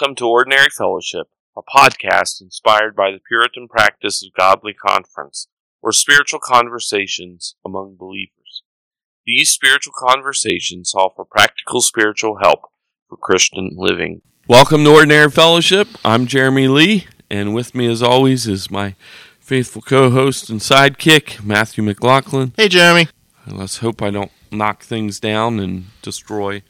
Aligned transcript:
Welcome 0.00 0.14
to 0.16 0.28
Ordinary 0.28 0.68
Fellowship, 0.70 1.26
a 1.56 1.62
podcast 1.62 2.40
inspired 2.40 2.94
by 2.94 3.10
the 3.10 3.18
Puritan 3.18 3.66
practice 3.66 4.24
of 4.24 4.32
godly 4.32 4.72
conference, 4.72 5.48
or 5.82 5.90
spiritual 5.90 6.38
conversations 6.38 7.56
among 7.66 7.96
believers. 7.96 8.62
These 9.26 9.50
spiritual 9.50 9.94
conversations 9.98 10.94
offer 10.94 11.24
practical 11.24 11.80
spiritual 11.80 12.38
help 12.40 12.60
for 13.08 13.16
Christian 13.16 13.70
living. 13.74 14.22
Welcome 14.46 14.84
to 14.84 14.94
Ordinary 14.94 15.32
Fellowship. 15.32 15.88
I'm 16.04 16.26
Jeremy 16.26 16.68
Lee, 16.68 17.08
and 17.28 17.52
with 17.52 17.74
me, 17.74 17.90
as 17.90 18.00
always, 18.00 18.46
is 18.46 18.70
my 18.70 18.94
faithful 19.40 19.82
co 19.82 20.10
host 20.10 20.48
and 20.48 20.60
sidekick, 20.60 21.42
Matthew 21.42 21.82
McLaughlin. 21.82 22.52
Hey, 22.56 22.68
Jeremy. 22.68 23.08
Let's 23.48 23.78
hope 23.78 24.00
I 24.00 24.10
don't 24.10 24.30
knock 24.52 24.84
things 24.84 25.18
down 25.18 25.58
and 25.58 25.86
destroy. 26.02 26.62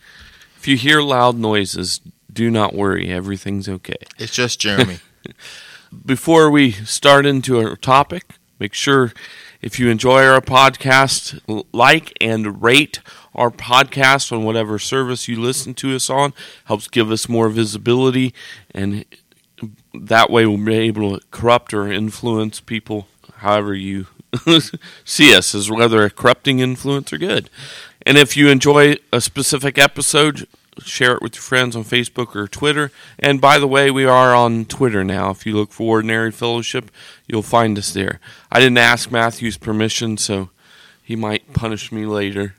If 0.56 0.66
you 0.66 0.78
hear 0.78 1.02
loud 1.02 1.36
noises, 1.36 2.00
do 2.38 2.52
not 2.52 2.72
worry, 2.72 3.10
everything's 3.10 3.68
okay. 3.68 3.96
It's 4.16 4.32
just 4.32 4.60
Jeremy. 4.60 5.00
Before 6.06 6.52
we 6.52 6.70
start 6.70 7.26
into 7.26 7.58
our 7.58 7.74
topic, 7.74 8.36
make 8.60 8.74
sure 8.74 9.12
if 9.60 9.80
you 9.80 9.88
enjoy 9.88 10.24
our 10.24 10.40
podcast, 10.40 11.40
like 11.72 12.16
and 12.20 12.62
rate 12.62 13.00
our 13.34 13.50
podcast 13.50 14.30
on 14.30 14.44
whatever 14.44 14.78
service 14.78 15.26
you 15.26 15.40
listen 15.40 15.74
to 15.74 15.96
us 15.96 16.08
on. 16.08 16.32
Helps 16.66 16.86
give 16.86 17.10
us 17.10 17.28
more 17.28 17.48
visibility, 17.48 18.32
and 18.70 19.04
that 19.92 20.30
way 20.30 20.46
we'll 20.46 20.64
be 20.64 20.76
able 20.76 21.18
to 21.18 21.26
corrupt 21.32 21.74
or 21.74 21.90
influence 21.90 22.60
people 22.60 23.08
however 23.38 23.74
you 23.74 24.06
see 25.04 25.34
us, 25.34 25.56
as 25.56 25.68
whether 25.68 26.04
a 26.04 26.10
corrupting 26.10 26.60
influence 26.60 27.12
or 27.12 27.18
good. 27.18 27.50
And 28.06 28.16
if 28.16 28.36
you 28.36 28.48
enjoy 28.48 28.94
a 29.12 29.20
specific 29.20 29.76
episode, 29.76 30.46
share 30.82 31.14
it 31.14 31.22
with 31.22 31.34
your 31.34 31.42
friends 31.42 31.76
on 31.76 31.84
Facebook 31.84 32.34
or 32.36 32.48
Twitter. 32.48 32.90
And 33.18 33.40
by 33.40 33.58
the 33.58 33.66
way, 33.66 33.90
we 33.90 34.04
are 34.04 34.34
on 34.34 34.64
Twitter 34.64 35.04
now. 35.04 35.30
If 35.30 35.46
you 35.46 35.54
look 35.54 35.72
for 35.72 35.96
Ordinary 35.96 36.30
Fellowship, 36.30 36.90
you'll 37.26 37.42
find 37.42 37.78
us 37.78 37.92
there. 37.92 38.20
I 38.50 38.60
didn't 38.60 38.78
ask 38.78 39.10
Matthew's 39.10 39.56
permission, 39.56 40.16
so 40.16 40.50
he 41.02 41.16
might 41.16 41.52
punish 41.52 41.90
me 41.90 42.06
later. 42.06 42.54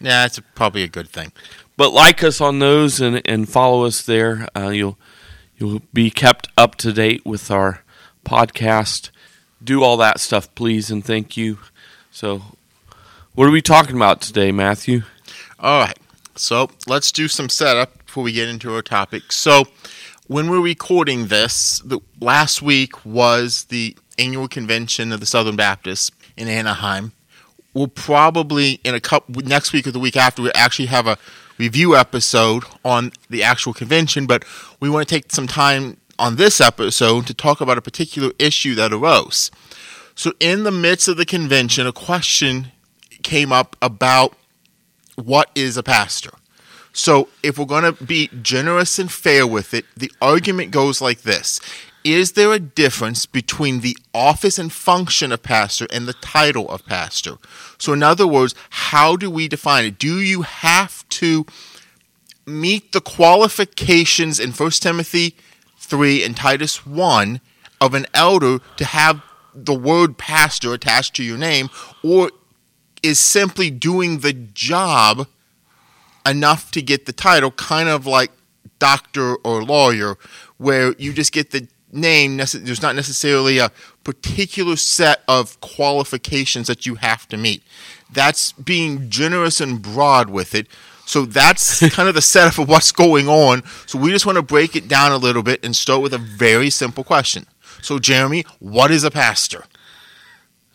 Yeah, 0.00 0.26
it's 0.26 0.40
probably 0.54 0.82
a 0.82 0.88
good 0.88 1.08
thing. 1.08 1.32
But 1.76 1.92
like 1.92 2.22
us 2.22 2.40
on 2.40 2.58
those 2.58 3.00
and, 3.00 3.22
and 3.24 3.48
follow 3.48 3.84
us 3.84 4.02
there. 4.02 4.48
Uh, 4.56 4.68
you'll 4.68 4.98
you'll 5.56 5.82
be 5.92 6.10
kept 6.10 6.48
up 6.56 6.74
to 6.76 6.92
date 6.92 7.24
with 7.24 7.50
our 7.50 7.82
podcast. 8.24 9.10
Do 9.62 9.82
all 9.82 9.96
that 9.98 10.20
stuff, 10.20 10.54
please, 10.54 10.90
and 10.90 11.04
thank 11.04 11.36
you. 11.36 11.58
So, 12.10 12.42
what 13.34 13.46
are 13.46 13.50
we 13.50 13.62
talking 13.62 13.96
about 13.96 14.20
today, 14.20 14.52
Matthew? 14.52 15.02
All 15.58 15.80
right. 15.80 15.98
So 16.38 16.70
let's 16.86 17.12
do 17.12 17.28
some 17.28 17.48
setup 17.48 18.04
before 18.06 18.24
we 18.24 18.32
get 18.32 18.48
into 18.48 18.72
our 18.74 18.82
topic. 18.82 19.32
So 19.32 19.64
when 20.26 20.50
we're 20.50 20.60
recording 20.60 21.28
this, 21.28 21.80
the 21.84 22.00
last 22.20 22.62
week 22.62 23.04
was 23.04 23.64
the 23.64 23.96
annual 24.18 24.48
convention 24.48 25.12
of 25.12 25.20
the 25.20 25.26
Southern 25.26 25.56
Baptists 25.56 26.10
in 26.36 26.48
Anaheim. 26.48 27.12
We'll 27.74 27.88
probably 27.88 28.80
in 28.84 28.94
a 28.94 29.00
couple 29.00 29.42
next 29.42 29.72
week 29.72 29.86
or 29.86 29.90
the 29.90 29.98
week 29.98 30.16
after 30.16 30.42
we 30.42 30.50
actually 30.54 30.86
have 30.86 31.06
a 31.06 31.18
review 31.58 31.96
episode 31.96 32.64
on 32.84 33.12
the 33.28 33.42
actual 33.42 33.72
convention, 33.72 34.26
but 34.26 34.44
we 34.80 34.90
want 34.90 35.06
to 35.06 35.14
take 35.14 35.32
some 35.32 35.46
time 35.46 35.98
on 36.18 36.36
this 36.36 36.60
episode 36.60 37.26
to 37.26 37.34
talk 37.34 37.60
about 37.60 37.78
a 37.78 37.82
particular 37.82 38.32
issue 38.38 38.74
that 38.74 38.92
arose. 38.92 39.50
So 40.14 40.32
in 40.40 40.64
the 40.64 40.70
midst 40.70 41.08
of 41.08 41.18
the 41.18 41.26
convention, 41.26 41.86
a 41.86 41.92
question 41.92 42.72
came 43.22 43.52
up 43.52 43.76
about 43.82 44.34
what 45.16 45.50
is 45.54 45.76
a 45.76 45.82
pastor? 45.82 46.30
So, 46.92 47.28
if 47.42 47.58
we're 47.58 47.66
going 47.66 47.94
to 47.94 48.04
be 48.04 48.30
generous 48.40 48.98
and 48.98 49.12
fair 49.12 49.46
with 49.46 49.74
it, 49.74 49.84
the 49.94 50.10
argument 50.22 50.70
goes 50.70 51.02
like 51.02 51.22
this 51.22 51.60
Is 52.04 52.32
there 52.32 52.52
a 52.52 52.58
difference 52.58 53.26
between 53.26 53.80
the 53.80 53.98
office 54.14 54.58
and 54.58 54.72
function 54.72 55.30
of 55.30 55.42
pastor 55.42 55.86
and 55.92 56.08
the 56.08 56.14
title 56.14 56.68
of 56.70 56.86
pastor? 56.86 57.36
So, 57.76 57.92
in 57.92 58.02
other 58.02 58.26
words, 58.26 58.54
how 58.70 59.16
do 59.16 59.30
we 59.30 59.46
define 59.46 59.84
it? 59.84 59.98
Do 59.98 60.20
you 60.20 60.42
have 60.42 61.06
to 61.10 61.44
meet 62.46 62.92
the 62.92 63.00
qualifications 63.00 64.40
in 64.40 64.52
1 64.52 64.70
Timothy 64.70 65.36
3 65.78 66.24
and 66.24 66.36
Titus 66.36 66.86
1 66.86 67.40
of 67.80 67.92
an 67.92 68.06
elder 68.14 68.60
to 68.76 68.84
have 68.84 69.20
the 69.54 69.74
word 69.74 70.16
pastor 70.16 70.72
attached 70.72 71.14
to 71.16 71.24
your 71.24 71.38
name, 71.38 71.68
or 72.02 72.30
is 73.02 73.18
simply 73.18 73.70
doing 73.70 74.20
the 74.20 74.32
job 74.32 75.28
enough 76.26 76.70
to 76.72 76.82
get 76.82 77.06
the 77.06 77.12
title, 77.12 77.50
kind 77.50 77.88
of 77.88 78.06
like 78.06 78.30
doctor 78.78 79.36
or 79.36 79.62
lawyer, 79.62 80.16
where 80.58 80.94
you 80.98 81.12
just 81.12 81.32
get 81.32 81.50
the 81.50 81.68
name. 81.92 82.36
There's 82.36 82.82
not 82.82 82.96
necessarily 82.96 83.58
a 83.58 83.70
particular 84.04 84.76
set 84.76 85.22
of 85.28 85.60
qualifications 85.60 86.66
that 86.66 86.86
you 86.86 86.96
have 86.96 87.28
to 87.28 87.36
meet. 87.36 87.62
That's 88.12 88.52
being 88.52 89.08
generous 89.10 89.60
and 89.60 89.80
broad 89.80 90.30
with 90.30 90.54
it. 90.54 90.66
So 91.06 91.24
that's 91.24 91.88
kind 91.94 92.08
of 92.08 92.14
the 92.14 92.22
setup 92.22 92.58
of 92.58 92.68
what's 92.68 92.92
going 92.92 93.28
on. 93.28 93.62
So 93.86 93.98
we 93.98 94.10
just 94.10 94.26
want 94.26 94.36
to 94.36 94.42
break 94.42 94.76
it 94.76 94.88
down 94.88 95.12
a 95.12 95.16
little 95.16 95.42
bit 95.42 95.64
and 95.64 95.74
start 95.74 96.02
with 96.02 96.12
a 96.12 96.18
very 96.18 96.70
simple 96.70 97.04
question. 97.04 97.46
So, 97.82 97.98
Jeremy, 97.98 98.44
what 98.58 98.90
is 98.90 99.04
a 99.04 99.10
pastor? 99.10 99.64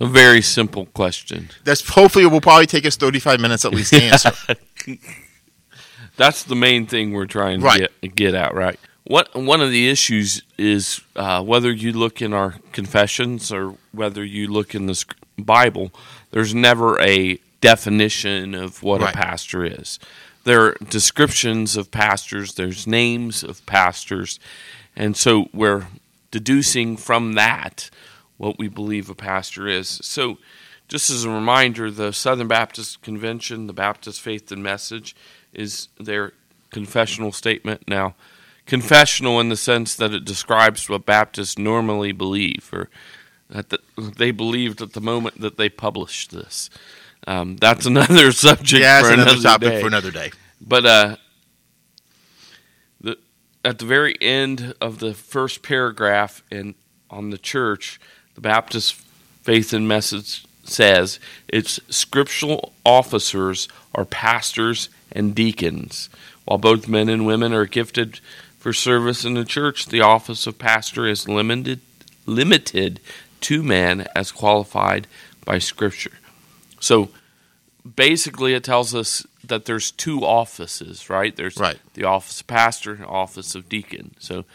A 0.01 0.07
very 0.07 0.41
simple 0.41 0.87
question. 0.87 1.49
That's 1.63 1.87
hopefully 1.87 2.25
it 2.25 2.29
will 2.29 2.41
probably 2.41 2.65
take 2.65 2.85
us 2.87 2.95
35 2.95 3.39
minutes 3.39 3.65
at 3.65 3.71
least 3.71 3.93
to 3.93 4.01
answer. 4.03 4.31
That's 6.17 6.43
the 6.43 6.55
main 6.55 6.87
thing 6.87 7.13
we're 7.13 7.27
trying 7.27 7.59
to 7.59 7.65
right. 7.65 7.89
get, 8.01 8.15
get 8.15 8.33
at, 8.33 8.55
right? 8.55 8.79
What 9.03 9.35
one 9.35 9.61
of 9.61 9.69
the 9.69 9.89
issues 9.89 10.41
is 10.57 11.01
uh, 11.15 11.43
whether 11.43 11.71
you 11.71 11.93
look 11.93 12.21
in 12.21 12.33
our 12.33 12.55
confessions 12.71 13.51
or 13.51 13.75
whether 13.91 14.23
you 14.23 14.47
look 14.47 14.73
in 14.73 14.87
the 14.87 15.05
Bible. 15.37 15.91
There's 16.31 16.55
never 16.55 16.99
a 16.99 17.39
definition 17.59 18.55
of 18.55 18.81
what 18.83 19.01
right. 19.01 19.13
a 19.13 19.17
pastor 19.17 19.63
is. 19.63 19.99
There 20.43 20.61
are 20.65 20.77
descriptions 20.89 21.77
of 21.77 21.91
pastors. 21.91 22.55
There's 22.55 22.87
names 22.87 23.43
of 23.43 23.63
pastors, 23.65 24.39
and 24.95 25.15
so 25.15 25.47
we're 25.53 25.87
deducing 26.31 26.97
from 26.97 27.33
that 27.33 27.89
what 28.41 28.57
we 28.57 28.67
believe 28.67 29.07
a 29.07 29.13
pastor 29.13 29.67
is. 29.67 29.87
So, 29.87 30.39
just 30.87 31.11
as 31.11 31.25
a 31.25 31.29
reminder, 31.29 31.91
the 31.91 32.11
Southern 32.11 32.47
Baptist 32.47 33.03
Convention, 33.03 33.67
the 33.67 33.73
Baptist 33.73 34.19
Faith 34.19 34.51
and 34.51 34.63
Message, 34.63 35.15
is 35.53 35.89
their 35.99 36.33
confessional 36.71 37.31
statement. 37.31 37.87
Now, 37.87 38.15
confessional 38.65 39.39
in 39.39 39.49
the 39.49 39.55
sense 39.55 39.95
that 39.95 40.11
it 40.11 40.25
describes 40.25 40.89
what 40.89 41.05
Baptists 41.05 41.59
normally 41.59 42.13
believe, 42.13 42.67
or 42.73 42.89
that 43.47 43.69
the, 43.69 43.79
they 43.95 44.31
believed 44.31 44.81
at 44.81 44.93
the 44.93 45.01
moment 45.01 45.39
that 45.39 45.57
they 45.57 45.69
published 45.69 46.31
this. 46.31 46.71
Um, 47.27 47.57
that's 47.57 47.85
another 47.95 48.31
subject 48.31 48.81
yeah, 48.81 49.01
for 49.01 49.11
another, 49.11 49.33
another 49.33 49.43
topic 49.43 49.69
day. 49.69 49.81
for 49.81 49.87
another 49.87 50.11
day. 50.11 50.31
But 50.59 50.85
uh, 50.87 51.15
the, 52.99 53.19
at 53.63 53.77
the 53.77 53.85
very 53.85 54.17
end 54.19 54.73
of 54.81 54.97
the 54.97 55.13
first 55.13 55.61
paragraph 55.61 56.41
in 56.49 56.73
on 57.11 57.29
the 57.29 57.37
church, 57.37 57.99
the 58.41 58.49
Baptist 58.49 58.95
Faith 59.43 59.71
and 59.71 59.87
Message 59.87 60.45
says 60.63 61.19
its 61.47 61.79
scriptural 61.89 62.73
officers 62.85 63.67
are 63.93 64.05
pastors 64.05 64.89
and 65.11 65.35
deacons. 65.35 66.09
While 66.45 66.57
both 66.57 66.87
men 66.87 67.09
and 67.09 67.25
women 67.25 67.53
are 67.53 67.65
gifted 67.65 68.19
for 68.57 68.73
service 68.73 69.25
in 69.25 69.35
the 69.35 69.45
church, 69.45 69.87
the 69.87 70.01
office 70.01 70.47
of 70.47 70.57
pastor 70.57 71.07
is 71.07 71.27
limited 71.27 71.81
limited 72.25 72.99
to 73.41 73.63
men 73.63 74.07
as 74.15 74.31
qualified 74.31 75.07
by 75.43 75.57
scripture. 75.57 76.11
So 76.79 77.09
basically 77.95 78.53
it 78.53 78.63
tells 78.63 78.93
us 78.93 79.25
that 79.43 79.65
there's 79.65 79.91
two 79.91 80.21
offices, 80.21 81.09
right? 81.09 81.35
There's 81.35 81.57
right. 81.57 81.79
the 81.95 82.03
office 82.03 82.41
of 82.41 82.47
pastor 82.47 82.93
and 82.93 83.05
office 83.05 83.55
of 83.55 83.67
deacon. 83.67 84.15
So 84.19 84.45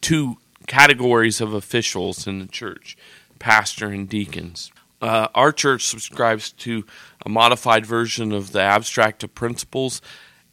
two 0.00 0.38
categories 0.66 1.40
of 1.40 1.52
officials 1.54 2.26
in 2.26 2.38
the 2.38 2.46
church 2.46 2.96
pastor 3.38 3.88
and 3.88 4.08
deacons. 4.08 4.70
Uh, 5.00 5.26
our 5.34 5.50
church 5.50 5.84
subscribes 5.84 6.52
to 6.52 6.84
a 7.26 7.28
modified 7.28 7.84
version 7.84 8.30
of 8.30 8.52
the 8.52 8.60
abstract 8.60 9.24
of 9.24 9.34
principles, 9.34 10.00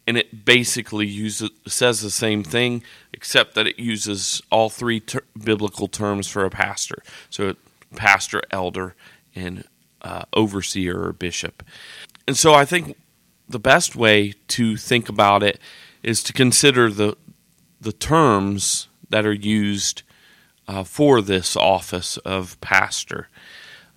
and 0.08 0.18
it 0.18 0.44
basically 0.44 1.06
uses 1.06 1.50
says 1.68 2.00
the 2.00 2.10
same 2.10 2.42
thing, 2.42 2.82
except 3.12 3.54
that 3.54 3.68
it 3.68 3.78
uses 3.78 4.42
all 4.50 4.68
three 4.68 4.98
ter- 4.98 5.22
biblical 5.44 5.86
terms 5.86 6.26
for 6.26 6.44
a 6.44 6.50
pastor. 6.50 7.00
So, 7.30 7.54
pastor, 7.94 8.42
elder, 8.50 8.96
and 9.36 9.64
uh, 10.02 10.24
overseer 10.32 11.00
or 11.00 11.12
bishop. 11.12 11.62
And 12.26 12.36
so, 12.36 12.52
I 12.52 12.64
think 12.64 12.96
the 13.48 13.60
best 13.60 13.94
way 13.94 14.34
to 14.48 14.76
think 14.76 15.08
about 15.08 15.44
it 15.44 15.60
is 16.02 16.24
to 16.24 16.32
consider 16.32 16.90
the 16.90 17.16
the 17.80 17.92
terms 17.92 18.88
that 19.10 19.26
are 19.26 19.32
used 19.32 20.02
uh, 20.66 20.84
for 20.84 21.20
this 21.20 21.56
office 21.56 22.16
of 22.18 22.60
pastor. 22.60 23.28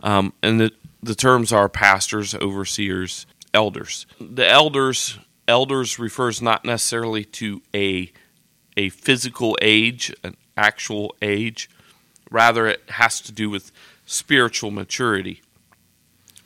Um, 0.01 0.33
and 0.43 0.59
the, 0.59 0.71
the 1.01 1.15
terms 1.15 1.53
are 1.53 1.69
pastors, 1.69 2.35
overseers, 2.35 3.25
elders. 3.53 4.05
The 4.19 4.47
elders 4.47 5.17
elders 5.47 5.99
refers 5.99 6.41
not 6.41 6.65
necessarily 6.65 7.25
to 7.25 7.61
a 7.73 8.11
a 8.75 8.89
physical 8.89 9.57
age, 9.61 10.13
an 10.23 10.35
actual 10.57 11.15
age. 11.21 11.69
Rather, 12.31 12.67
it 12.67 12.81
has 12.89 13.21
to 13.21 13.31
do 13.31 13.49
with 13.49 13.71
spiritual 14.05 14.71
maturity. 14.71 15.41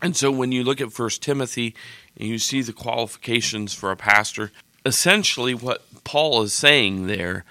And 0.02 0.16
so 0.16 0.30
when 0.30 0.52
you 0.52 0.64
look 0.64 0.82
at 0.82 0.92
First 0.92 1.24
Timothy 1.24 1.74
and 2.18 2.28
you 2.28 2.38
see 2.38 2.62
the 2.62 2.74
qualifications 2.74 3.74
for 3.74 3.92
a 3.92 3.96
pastor, 3.96 4.52
essentially 4.86 5.54
what 5.56 5.86
Paul 6.04 6.42
is 6.42 6.54
saying 6.54 7.08
there 7.08 7.46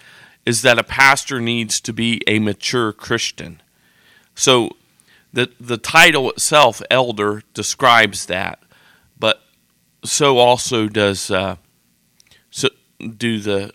is 0.47 0.63
that 0.63 0.79
a 0.79 0.85
pastor 0.85 1.41
needs 1.41 1.81
to 1.81 1.93
be 1.93 2.23
a 2.27 2.39
mature 2.39 2.93
Christian. 2.93 3.61
So 4.35 4.71
the 5.33 5.51
the 5.61 5.77
title 5.77 6.31
itself, 6.31 6.81
elder, 6.91 7.43
describes 7.53 8.27
that, 8.27 8.63
but 9.19 9.43
so 10.05 10.39
also 10.39 10.89
does 10.89 11.31
uh, 11.31 11.57
so 12.51 12.69
do 12.99 13.41
the 13.41 13.73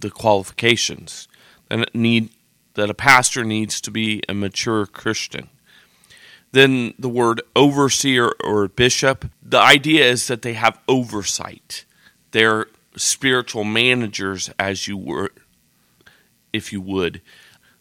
the 0.00 0.10
qualifications. 0.10 1.26
And 1.70 1.86
need 1.94 2.30
that 2.74 2.90
a 2.90 2.94
pastor 2.94 3.44
needs 3.44 3.80
to 3.80 3.90
be 3.90 4.22
a 4.28 4.34
mature 4.34 4.86
Christian. 4.86 5.48
Then 6.52 6.94
the 6.98 7.08
word 7.08 7.42
overseer 7.54 8.32
or 8.42 8.66
bishop, 8.66 9.30
the 9.40 9.60
idea 9.60 10.04
is 10.04 10.26
that 10.26 10.42
they 10.42 10.54
have 10.54 10.80
oversight. 10.88 11.84
They're 12.32 12.66
spiritual 12.96 13.64
managers, 13.64 14.50
as 14.58 14.88
you 14.88 14.96
were, 14.96 15.30
if 16.52 16.72
you 16.72 16.80
would. 16.80 17.20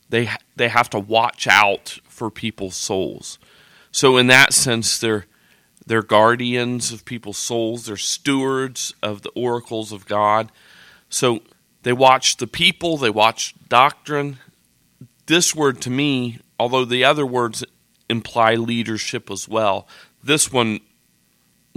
They 0.10 0.30
they 0.56 0.70
have 0.70 0.90
to 0.92 1.00
watch 1.00 1.48
out 1.48 2.00
for 2.06 2.30
people's 2.30 2.76
souls. 2.76 3.38
So 3.92 4.18
in 4.18 4.28
that 4.28 4.54
sense, 4.54 4.98
they're 4.98 5.26
they're 5.86 6.04
guardians 6.04 6.92
of 6.92 7.06
people's 7.06 7.38
souls. 7.38 7.86
They're 7.86 7.98
stewards 7.98 8.94
of 9.02 9.22
the 9.24 9.32
oracles 9.32 9.92
of 9.92 10.06
God. 10.06 10.52
So 11.10 11.40
they 11.84 11.94
watch 11.94 12.38
the 12.38 12.48
people. 12.48 12.98
They 12.98 13.10
watch 13.10 13.56
doctrine. 13.68 14.38
This 15.26 15.56
word 15.56 15.82
to 15.82 15.90
me, 15.90 16.40
although 16.60 16.86
the 16.86 17.04
other 17.04 17.26
words 17.26 17.64
imply 18.10 18.56
leadership 18.56 19.30
as 19.30 19.48
well, 19.48 19.88
this 20.24 20.52
one 20.52 20.80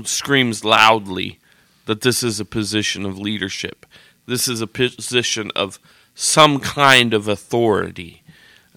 screams 0.05 0.65
loudly 0.65 1.39
that 1.87 2.01
this 2.01 2.23
is 2.23 2.41
a 2.41 2.45
position 2.45 3.05
of 3.05 3.19
leadership. 3.19 3.87
This 4.27 4.49
is 4.49 4.61
a 4.61 4.67
position 4.67 5.51
of 5.55 5.79
some 6.15 6.61
kind 6.61 7.15
of 7.15 7.29
authority 7.29 8.23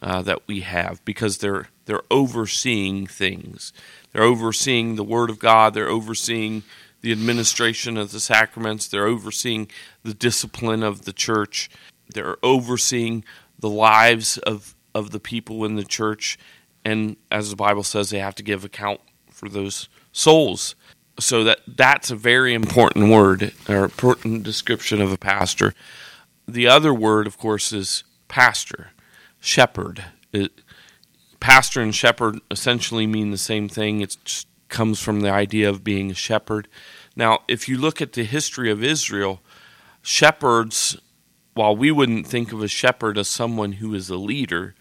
uh, 0.02 0.22
that 0.22 0.48
we 0.48 0.62
have 0.62 1.04
because 1.06 1.40
they're 1.40 1.70
they're 1.86 2.04
overseeing 2.10 3.06
things. 3.06 3.72
They're 4.12 4.24
overseeing 4.24 4.96
the 4.96 5.04
Word 5.04 5.30
of 5.30 5.40
God. 5.40 5.74
They're 5.74 5.90
overseeing 5.90 6.64
the 7.02 7.12
administration 7.12 7.98
of 7.98 8.12
the 8.12 8.20
sacraments. 8.20 8.88
They're 8.88 9.06
overseeing 9.06 9.70
the 10.04 10.14
discipline 10.14 10.82
of 10.82 11.06
the 11.06 11.14
church. 11.14 11.70
They're 12.10 12.38
overseeing 12.44 13.24
the 13.60 13.70
lives 13.70 14.38
of 14.40 14.76
of 14.94 15.12
the 15.12 15.20
people 15.20 15.66
in 15.66 15.76
the 15.76 15.84
church, 15.84 16.40
and 16.84 17.18
as 17.30 17.50
the 17.50 17.56
Bible 17.56 17.84
says, 17.84 18.10
they 18.10 18.20
have 18.20 18.36
to 18.36 18.44
give 18.44 18.64
account 18.64 19.02
for 19.30 19.50
those 19.50 19.90
souls. 20.12 20.76
So 21.20 21.44
that 21.44 21.60
that's 21.68 22.12
a 22.12 22.16
very 22.16 22.54
important 22.54 23.10
word 23.10 23.54
or 23.70 23.84
important 23.84 24.44
description 24.44 25.02
of 25.02 25.12
a 25.12 25.18
pastor. 25.18 25.74
The 26.48 26.68
other 26.68 26.94
word, 26.94 27.28
of 27.28 27.38
course, 27.38 27.74
is 27.74 28.04
pastor, 28.28 28.92
shepherd. 29.40 30.06
It, 30.32 30.62
pastor 31.40 31.82
and 31.82 31.94
shepherd 31.94 32.40
essentially 32.52 33.08
mean 33.08 33.32
the 33.32 33.38
same 33.38 33.68
thing. 33.68 34.02
It 34.02 34.46
comes 34.70 35.00
from 35.00 35.22
the 35.22 35.32
idea 35.32 35.70
of 35.70 35.84
being 35.84 36.12
a 36.12 36.16
shepherd. 36.16 36.68
Now, 37.16 37.40
if 37.48 37.70
you 37.70 37.78
look 37.78 38.02
at 38.02 38.14
the 38.14 38.24
history 38.24 38.70
of 38.70 38.84
Israel, 38.84 39.42
shepherds, 40.02 40.98
while 41.54 41.76
we 41.76 41.92
wouldn't 41.92 42.28
think 42.28 42.52
of 42.52 42.62
a 42.62 42.68
shepherd 42.68 43.18
as 43.18 43.28
someone 43.28 43.74
who 43.74 43.94
is 43.94 44.10
a 44.10 44.18
leader, 44.18 44.76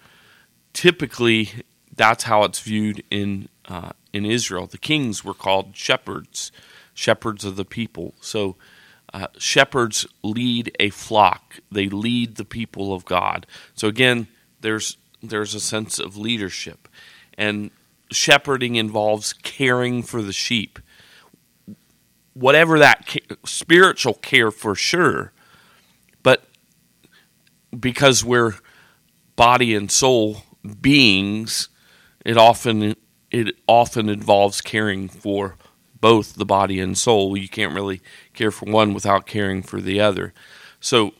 typically 0.72 1.50
that's 1.96 2.24
how 2.24 2.42
it's 2.42 2.60
viewed 2.60 3.02
in 3.10 3.48
uh, 3.66 3.92
in 4.12 4.26
Israel. 4.26 4.66
The 4.66 4.78
kings 4.78 5.24
were 5.24 5.34
called 5.34 5.76
shepherds, 5.76 6.52
shepherds 6.92 7.44
of 7.44 7.56
the 7.56 7.64
people. 7.64 8.14
So 8.20 8.56
uh, 9.14 9.28
shepherds 9.38 10.06
lead 10.22 10.76
a 10.80 10.90
flock; 10.90 11.60
they 11.70 11.88
lead 11.88 12.34
the 12.34 12.44
people 12.44 12.92
of 12.92 13.04
God. 13.04 13.46
So 13.74 13.88
again, 13.88 14.26
there's 14.60 14.98
there's 15.22 15.54
a 15.54 15.60
sense 15.60 16.00
of 16.00 16.16
leadership, 16.16 16.88
and 17.38 17.70
shepherding 18.10 18.74
involves 18.74 19.32
caring 19.32 20.02
for 20.02 20.20
the 20.20 20.32
sheep. 20.32 20.80
Whatever 22.32 22.80
that 22.80 23.06
ca- 23.06 23.36
spiritual 23.46 24.14
care 24.14 24.50
for 24.50 24.74
sure, 24.74 25.32
but 26.24 26.48
because 27.78 28.24
we're 28.24 28.54
body 29.36 29.76
and 29.76 29.90
soul 29.92 30.42
beings, 30.80 31.68
it 32.26 32.36
often 32.36 32.96
it 33.30 33.54
often 33.68 34.08
involves 34.08 34.60
caring 34.60 35.08
for 35.08 35.56
both 36.04 36.34
the 36.34 36.44
body 36.44 36.80
and 36.80 36.98
soul. 36.98 37.34
You 37.34 37.48
can't 37.48 37.72
really 37.72 38.02
care 38.34 38.50
for 38.50 38.70
one 38.70 38.92
without 38.92 39.24
caring 39.24 39.62
for 39.62 39.80
the 39.80 40.00
other. 40.00 40.34
So 40.78 41.14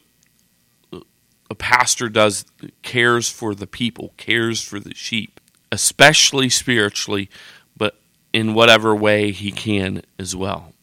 a 1.49 1.55
pastor 1.55 2.11
does 2.11 2.45
cares 2.83 3.31
for 3.31 3.55
the 3.55 3.67
people, 3.67 4.13
cares 4.19 4.61
for 4.61 4.79
the 4.79 4.95
sheep, 4.95 5.41
especially 5.73 6.51
spiritually, 6.51 7.31
but 7.75 7.97
in 8.35 8.53
whatever 8.53 8.95
way 8.95 9.33
he 9.33 9.51
can 9.51 10.03
as 10.19 10.37
well. 10.37 10.75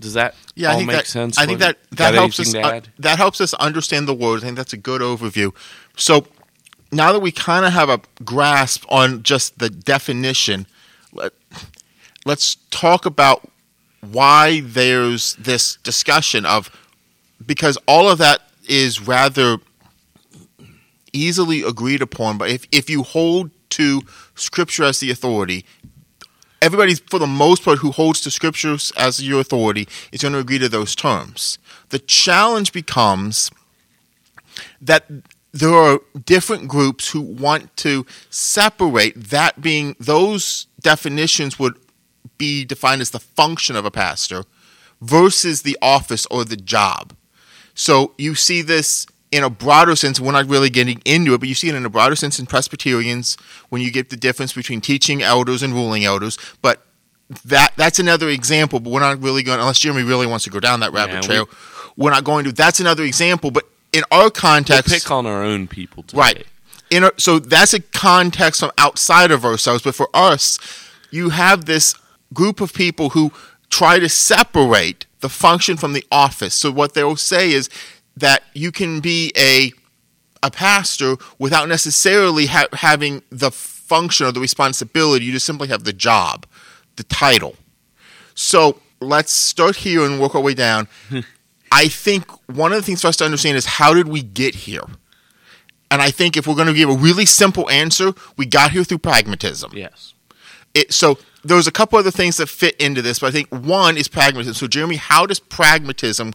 Does 0.00 0.14
that 0.14 0.34
yeah, 0.56 0.70
all 0.70 0.74
I 0.74 0.76
think 0.78 0.88
make 0.88 0.96
that, 0.96 1.06
sense? 1.06 1.38
I 1.38 1.46
think 1.46 1.60
that 1.60 1.78
that 1.92 2.14
helps 2.14 2.40
us 2.40 2.52
uh, 2.56 2.80
that 2.98 3.18
helps 3.18 3.40
us 3.40 3.54
understand 3.54 4.08
the 4.08 4.14
word. 4.14 4.38
I 4.38 4.46
think 4.46 4.56
that's 4.56 4.72
a 4.72 4.76
good 4.76 5.00
overview. 5.00 5.54
So 5.96 6.26
now 6.90 7.12
that 7.12 7.20
we 7.20 7.30
kind 7.30 7.64
of 7.64 7.72
have 7.72 7.88
a 7.88 8.00
grasp 8.24 8.84
on 8.88 9.22
just 9.22 9.60
the 9.60 9.70
definition, 9.70 10.66
let, 11.12 11.34
let's 12.24 12.56
talk 12.70 13.06
about 13.06 13.48
why 14.00 14.60
there's 14.60 15.34
this 15.34 15.76
discussion 15.76 16.44
of 16.44 16.70
because 17.44 17.78
all 17.86 18.08
of 18.08 18.18
that 18.18 18.42
is 18.68 19.00
rather 19.00 19.58
easily 21.12 21.62
agreed 21.62 22.02
upon. 22.02 22.38
But 22.38 22.50
if 22.50 22.66
if 22.72 22.90
you 22.90 23.02
hold 23.02 23.50
to 23.70 24.02
Scripture 24.34 24.84
as 24.84 25.00
the 25.00 25.10
authority, 25.10 25.64
everybody, 26.64 26.94
for 26.94 27.18
the 27.18 27.26
most 27.26 27.62
part, 27.62 27.78
who 27.78 27.90
holds 27.90 28.22
to 28.22 28.30
scriptures 28.30 28.90
as 28.96 29.26
your 29.26 29.40
authority 29.40 29.86
is 30.12 30.22
going 30.22 30.32
to 30.32 30.38
agree 30.38 30.58
to 30.58 30.68
those 30.68 30.94
terms. 30.94 31.58
The 31.90 31.98
challenge 31.98 32.72
becomes 32.72 33.50
that 34.80 35.04
there 35.52 35.74
are 35.74 36.00
different 36.24 36.68
groups 36.68 37.10
who 37.10 37.20
want 37.20 37.76
to 37.78 38.06
separate 38.30 39.14
that 39.30 39.60
being 39.60 39.94
those 40.00 40.66
definitions 40.80 41.58
would 41.58 41.76
be 42.38 42.64
defined 42.64 43.00
as 43.00 43.10
the 43.10 43.20
function 43.20 43.76
of 43.76 43.84
a 43.84 43.90
pastor 43.90 44.44
versus 45.00 45.62
the 45.62 45.76
office 45.82 46.26
or 46.26 46.44
the 46.44 46.56
job. 46.56 47.14
So 47.74 48.14
you 48.18 48.34
see 48.34 48.62
this 48.62 49.06
in 49.30 49.42
a 49.42 49.50
broader 49.50 49.96
sense. 49.96 50.20
We're 50.20 50.32
not 50.32 50.48
really 50.48 50.70
getting 50.70 51.02
into 51.04 51.34
it, 51.34 51.38
but 51.38 51.48
you 51.48 51.54
see 51.54 51.68
it 51.68 51.74
in 51.74 51.84
a 51.84 51.90
broader 51.90 52.16
sense 52.16 52.38
in 52.38 52.46
Presbyterians 52.46 53.36
when 53.68 53.82
you 53.82 53.90
get 53.90 54.10
the 54.10 54.16
difference 54.16 54.52
between 54.52 54.80
teaching 54.80 55.22
elders 55.22 55.62
and 55.62 55.74
ruling 55.74 56.04
elders. 56.04 56.38
But 56.62 56.86
that 57.44 57.72
that's 57.76 57.98
another 57.98 58.28
example. 58.28 58.80
But 58.80 58.90
we're 58.90 59.00
not 59.00 59.20
really 59.20 59.42
going 59.42 59.58
unless 59.58 59.80
Jeremy 59.80 60.02
really 60.02 60.26
wants 60.26 60.44
to 60.44 60.50
go 60.50 60.60
down 60.60 60.80
that 60.80 60.92
rabbit 60.92 61.14
Yeah, 61.14 61.20
trail. 61.22 61.48
We, 61.96 62.06
are 62.06 62.10
not 62.10 62.24
going 62.24 62.44
to. 62.44 62.52
That's 62.52 62.80
another 62.80 63.02
example. 63.02 63.50
But 63.50 63.64
in 63.92 64.04
our 64.10 64.30
context, 64.30 64.92
pick 64.92 65.10
on 65.10 65.26
our 65.26 65.42
own 65.42 65.66
people 65.66 66.04
today. 66.04 66.20
Right. 66.20 66.46
In 66.90 67.04
a, 67.04 67.10
so 67.16 67.38
that's 67.38 67.74
a 67.74 67.80
context 67.80 68.60
from 68.60 68.70
outside 68.78 69.30
of 69.30 69.44
ourselves. 69.44 69.82
But 69.82 69.94
for 69.94 70.08
us, 70.14 70.58
you 71.10 71.30
have 71.30 71.64
this 71.64 71.94
group 72.34 72.60
of 72.60 72.74
people 72.74 73.10
who 73.10 73.32
try 73.70 73.98
to 73.98 74.08
separate 74.08 75.06
the 75.20 75.28
function 75.28 75.76
from 75.76 75.92
the 75.92 76.04
office. 76.12 76.54
So 76.54 76.70
what 76.70 76.94
they'll 76.94 77.16
say 77.16 77.52
is 77.52 77.70
that 78.16 78.42
you 78.54 78.70
can 78.70 79.00
be 79.00 79.32
a 79.36 79.72
a 80.42 80.50
pastor 80.50 81.16
without 81.38 81.68
necessarily 81.68 82.46
ha- 82.46 82.68
having 82.74 83.22
the 83.30 83.50
function 83.50 84.26
or 84.26 84.32
the 84.32 84.40
responsibility. 84.40 85.24
You 85.24 85.32
just 85.32 85.46
simply 85.46 85.68
have 85.68 85.84
the 85.84 85.92
job, 85.92 86.46
the 86.96 87.04
title. 87.04 87.56
So 88.34 88.78
let's 89.00 89.32
start 89.32 89.76
here 89.76 90.04
and 90.04 90.20
work 90.20 90.34
our 90.34 90.42
way 90.42 90.52
down. 90.52 90.88
I 91.72 91.88
think 91.88 92.30
one 92.46 92.72
of 92.72 92.76
the 92.76 92.82
things 92.82 93.00
for 93.00 93.08
us 93.08 93.16
to 93.16 93.24
understand 93.24 93.56
is 93.56 93.64
how 93.64 93.94
did 93.94 94.06
we 94.06 94.22
get 94.22 94.54
here? 94.54 94.84
And 95.90 96.02
I 96.02 96.10
think 96.10 96.36
if 96.36 96.46
we're 96.46 96.54
going 96.54 96.68
to 96.68 96.74
give 96.74 96.90
a 96.90 96.94
really 96.94 97.24
simple 97.24 97.68
answer, 97.70 98.12
we 98.36 98.46
got 98.46 98.72
here 98.72 98.84
through 98.84 98.98
pragmatism. 98.98 99.72
Yes. 99.74 100.14
It, 100.74 100.92
so 100.92 101.18
there's 101.44 101.66
a 101.66 101.72
couple 101.72 101.98
other 101.98 102.10
things 102.10 102.38
that 102.38 102.48
fit 102.48 102.74
into 102.80 103.02
this, 103.02 103.18
but 103.18 103.28
I 103.28 103.30
think 103.30 103.48
one 103.50 103.96
is 103.96 104.08
pragmatism. 104.08 104.54
So 104.54 104.66
Jeremy, 104.66 104.96
how 104.96 105.26
does 105.26 105.38
pragmatism 105.38 106.32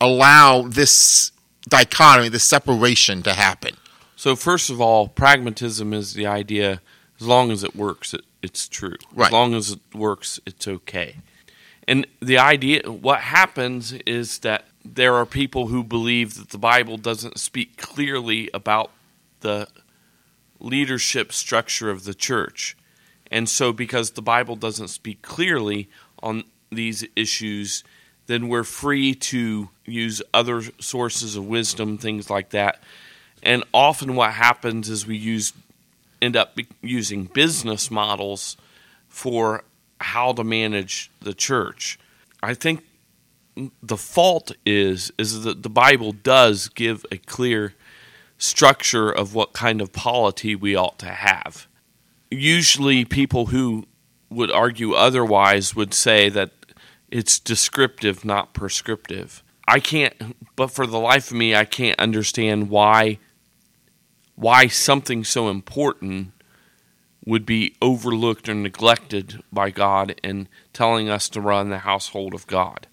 allow 0.00 0.62
this 0.62 1.32
dichotomy, 1.68 2.28
this 2.28 2.44
separation 2.44 3.22
to 3.22 3.34
happen? 3.34 3.76
So 4.16 4.36
first 4.36 4.70
of 4.70 4.80
all, 4.80 5.08
pragmatism 5.08 5.92
is 5.94 6.14
the 6.14 6.26
idea. 6.26 6.82
As 7.18 7.26
long 7.26 7.50
as 7.50 7.64
it 7.64 7.74
works, 7.74 8.14
it, 8.14 8.22
it's 8.42 8.68
true. 8.68 8.96
Right. 9.14 9.26
As 9.26 9.32
long 9.32 9.54
as 9.54 9.70
it 9.72 9.80
works, 9.94 10.40
it's 10.46 10.68
okay. 10.68 11.16
And 11.88 12.06
the 12.20 12.38
idea, 12.38 12.90
what 12.90 13.20
happens 13.20 13.92
is 14.06 14.40
that 14.40 14.66
there 14.84 15.14
are 15.14 15.26
people 15.26 15.68
who 15.68 15.82
believe 15.82 16.34
that 16.36 16.50
the 16.50 16.58
Bible 16.58 16.96
doesn't 16.96 17.38
speak 17.38 17.76
clearly 17.76 18.48
about 18.54 18.90
the 19.40 19.68
leadership 20.58 21.32
structure 21.32 21.90
of 21.90 22.04
the 22.04 22.14
church. 22.14 22.76
And 23.30 23.48
so, 23.48 23.72
because 23.72 24.10
the 24.10 24.22
Bible 24.22 24.56
doesn't 24.56 24.88
speak 24.88 25.22
clearly 25.22 25.88
on 26.22 26.44
these 26.70 27.04
issues, 27.14 27.84
then 28.26 28.48
we're 28.48 28.64
free 28.64 29.14
to 29.14 29.70
use 29.84 30.22
other 30.34 30.62
sources 30.80 31.36
of 31.36 31.46
wisdom, 31.46 31.98
things 31.98 32.28
like 32.30 32.50
that. 32.50 32.82
And 33.42 33.64
often, 33.72 34.16
what 34.16 34.32
happens 34.32 34.88
is 34.88 35.06
we 35.06 35.16
use 35.16 35.52
end 36.20 36.36
up 36.36 36.58
using 36.82 37.24
business 37.24 37.90
models 37.90 38.56
for 39.08 39.64
how 40.00 40.32
to 40.32 40.44
manage 40.44 41.10
the 41.20 41.34
church. 41.34 41.98
I 42.42 42.54
think 42.54 42.84
the 43.82 43.96
fault 43.96 44.52
is 44.64 45.12
is 45.18 45.42
that 45.42 45.62
the 45.62 45.70
Bible 45.70 46.12
does 46.12 46.68
give 46.68 47.04
a 47.10 47.18
clear 47.18 47.74
structure 48.38 49.10
of 49.10 49.34
what 49.34 49.52
kind 49.52 49.80
of 49.80 49.92
polity 49.92 50.54
we 50.54 50.74
ought 50.74 50.98
to 50.98 51.06
have. 51.06 51.66
Usually 52.30 53.04
people 53.04 53.46
who 53.46 53.86
would 54.28 54.50
argue 54.50 54.92
otherwise 54.92 55.74
would 55.74 55.92
say 55.92 56.28
that 56.28 56.52
it's 57.08 57.38
descriptive 57.38 58.24
not 58.24 58.54
prescriptive. 58.54 59.42
I 59.66 59.80
can't 59.80 60.14
but 60.56 60.68
for 60.68 60.86
the 60.86 60.98
life 60.98 61.30
of 61.30 61.36
me 61.36 61.54
I 61.54 61.64
can't 61.64 61.98
understand 61.98 62.70
why 62.70 63.18
why 64.36 64.68
something 64.68 65.24
so 65.24 65.48
important 65.48 66.32
would 67.26 67.44
be 67.44 67.76
overlooked 67.82 68.48
or 68.48 68.54
neglected 68.54 69.42
by 69.52 69.70
God 69.70 70.18
in 70.22 70.48
telling 70.72 71.08
us 71.08 71.28
to 71.28 71.40
run 71.40 71.68
the 71.68 71.80
household 71.80 72.32
of 72.32 72.46
God. 72.46 72.86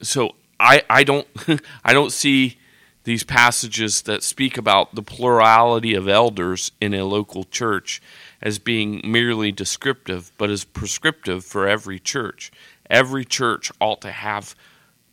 So 0.00 0.36
I, 0.58 0.82
I 0.88 1.04
don't 1.04 1.28
I 1.84 1.92
don't 1.92 2.12
see 2.12 2.58
these 3.04 3.22
passages 3.22 4.02
that 4.02 4.22
speak 4.22 4.56
about 4.56 4.94
the 4.94 5.02
plurality 5.02 5.94
of 5.94 6.08
elders 6.08 6.72
in 6.80 6.94
a 6.94 7.04
local 7.04 7.44
church 7.44 8.02
as 8.42 8.58
being 8.58 9.00
merely 9.04 9.52
descriptive, 9.52 10.32
but 10.36 10.50
as 10.50 10.64
prescriptive 10.64 11.44
for 11.44 11.68
every 11.68 11.98
church. 11.98 12.50
Every 12.90 13.24
church 13.24 13.70
ought 13.80 14.00
to 14.02 14.10
have 14.10 14.54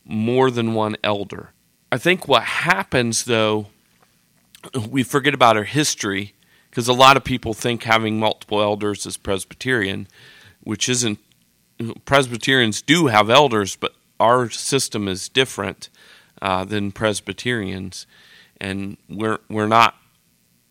more 0.04 0.50
than 0.50 0.74
one 0.74 0.96
elder. 1.04 1.50
I 1.90 1.98
think 1.98 2.26
what 2.26 2.42
happens 2.42 3.24
though 3.24 3.66
we 4.88 5.02
forget 5.02 5.34
about 5.34 5.56
our 5.56 5.64
history 5.64 6.34
because 6.70 6.88
a 6.88 6.94
lot 6.94 7.16
of 7.16 7.24
people 7.24 7.52
think 7.52 7.82
having 7.82 8.18
multiple 8.18 8.62
elders 8.62 9.04
is 9.04 9.16
Presbyterian, 9.16 10.08
which 10.62 10.88
isn't. 10.88 11.18
Presbyterians 12.04 12.80
do 12.80 13.08
have 13.08 13.28
elders, 13.28 13.76
but 13.76 13.94
our 14.20 14.48
system 14.48 15.08
is 15.08 15.28
different 15.28 15.90
uh, 16.42 16.64
than 16.64 16.92
Presbyterians, 16.92 18.06
and 18.60 18.98
we're 19.08 19.38
we're 19.48 19.66
not 19.66 19.94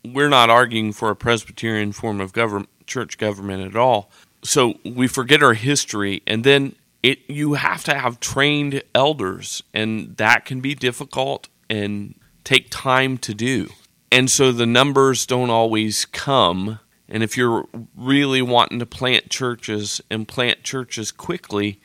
we're 0.04 0.28
not 0.28 0.50
arguing 0.50 0.92
for 0.92 1.10
a 1.10 1.16
Presbyterian 1.16 1.90
form 1.90 2.20
of 2.20 2.32
government, 2.32 2.68
church 2.86 3.18
government 3.18 3.66
at 3.66 3.76
all. 3.76 4.08
So 4.44 4.74
we 4.84 5.08
forget 5.08 5.42
our 5.42 5.54
history, 5.54 6.22
and 6.28 6.44
then 6.44 6.76
it 7.02 7.28
you 7.28 7.54
have 7.54 7.82
to 7.84 7.94
have 7.94 8.20
trained 8.20 8.84
elders, 8.94 9.64
and 9.74 10.16
that 10.18 10.44
can 10.44 10.60
be 10.60 10.76
difficult 10.76 11.48
and 11.68 12.14
take 12.44 12.68
time 12.70 13.18
to 13.18 13.34
do 13.34 13.68
and 14.12 14.30
so 14.30 14.52
the 14.52 14.66
numbers 14.66 15.24
don't 15.24 15.48
always 15.48 16.04
come. 16.04 16.78
And 17.08 17.22
if 17.22 17.36
you're 17.36 17.66
really 17.96 18.42
wanting 18.42 18.78
to 18.78 18.86
plant 18.86 19.30
churches 19.30 20.02
and 20.10 20.28
plant 20.28 20.62
churches 20.62 21.10
quickly, 21.10 21.80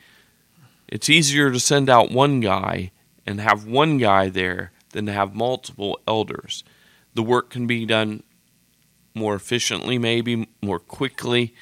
it's 0.86 1.08
easier 1.08 1.50
to 1.50 1.58
send 1.58 1.88
out 1.88 2.12
one 2.12 2.40
guy 2.40 2.92
and 3.28 3.42
have 3.42 3.66
one 3.66 3.98
guy 3.98 4.30
there 4.30 4.72
than 4.92 5.04
to 5.04 5.12
have 5.12 5.34
multiple 5.34 6.00
elders. 6.08 6.64
The 7.12 7.22
work 7.22 7.50
can 7.50 7.66
be 7.66 7.84
done 7.84 8.22
more 9.14 9.34
efficiently, 9.34 9.98
maybe 9.98 10.48
more 10.62 10.78
quickly. 10.78 11.54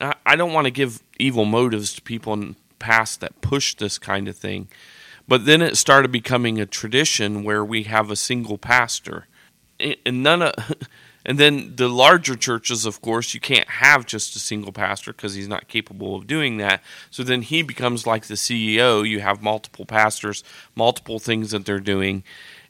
I 0.00 0.34
don't 0.34 0.54
want 0.54 0.64
to 0.64 0.70
give 0.70 1.02
evil 1.18 1.44
motives 1.44 1.92
to 1.94 2.02
people 2.02 2.32
in 2.32 2.40
the 2.40 2.54
past 2.78 3.20
that 3.20 3.42
push 3.42 3.74
this 3.74 3.98
kind 3.98 4.28
of 4.28 4.36
thing. 4.38 4.68
But 5.28 5.44
then 5.44 5.60
it 5.60 5.76
started 5.76 6.10
becoming 6.10 6.58
a 6.58 6.64
tradition 6.64 7.44
where 7.44 7.62
we 7.62 7.82
have 7.82 8.10
a 8.10 8.16
single 8.16 8.56
pastor 8.56 9.26
and 9.78 10.22
none 10.22 10.40
of 10.40 10.54
and 11.24 11.38
then 11.38 11.76
the 11.76 11.88
larger 11.88 12.34
churches 12.36 12.84
of 12.84 13.00
course 13.00 13.34
you 13.34 13.40
can't 13.40 13.68
have 13.68 14.06
just 14.06 14.36
a 14.36 14.38
single 14.38 14.72
pastor 14.72 15.12
because 15.12 15.34
he's 15.34 15.48
not 15.48 15.68
capable 15.68 16.14
of 16.16 16.26
doing 16.26 16.58
that. 16.58 16.82
So 17.10 17.22
then 17.22 17.42
he 17.42 17.62
becomes 17.62 18.06
like 18.06 18.26
the 18.26 18.34
ceo 18.34 19.08
you 19.08 19.20
have 19.20 19.42
multiple 19.42 19.86
pastors 19.86 20.44
multiple 20.74 21.18
things 21.18 21.50
that 21.50 21.64
they're 21.64 21.80
doing. 21.80 22.22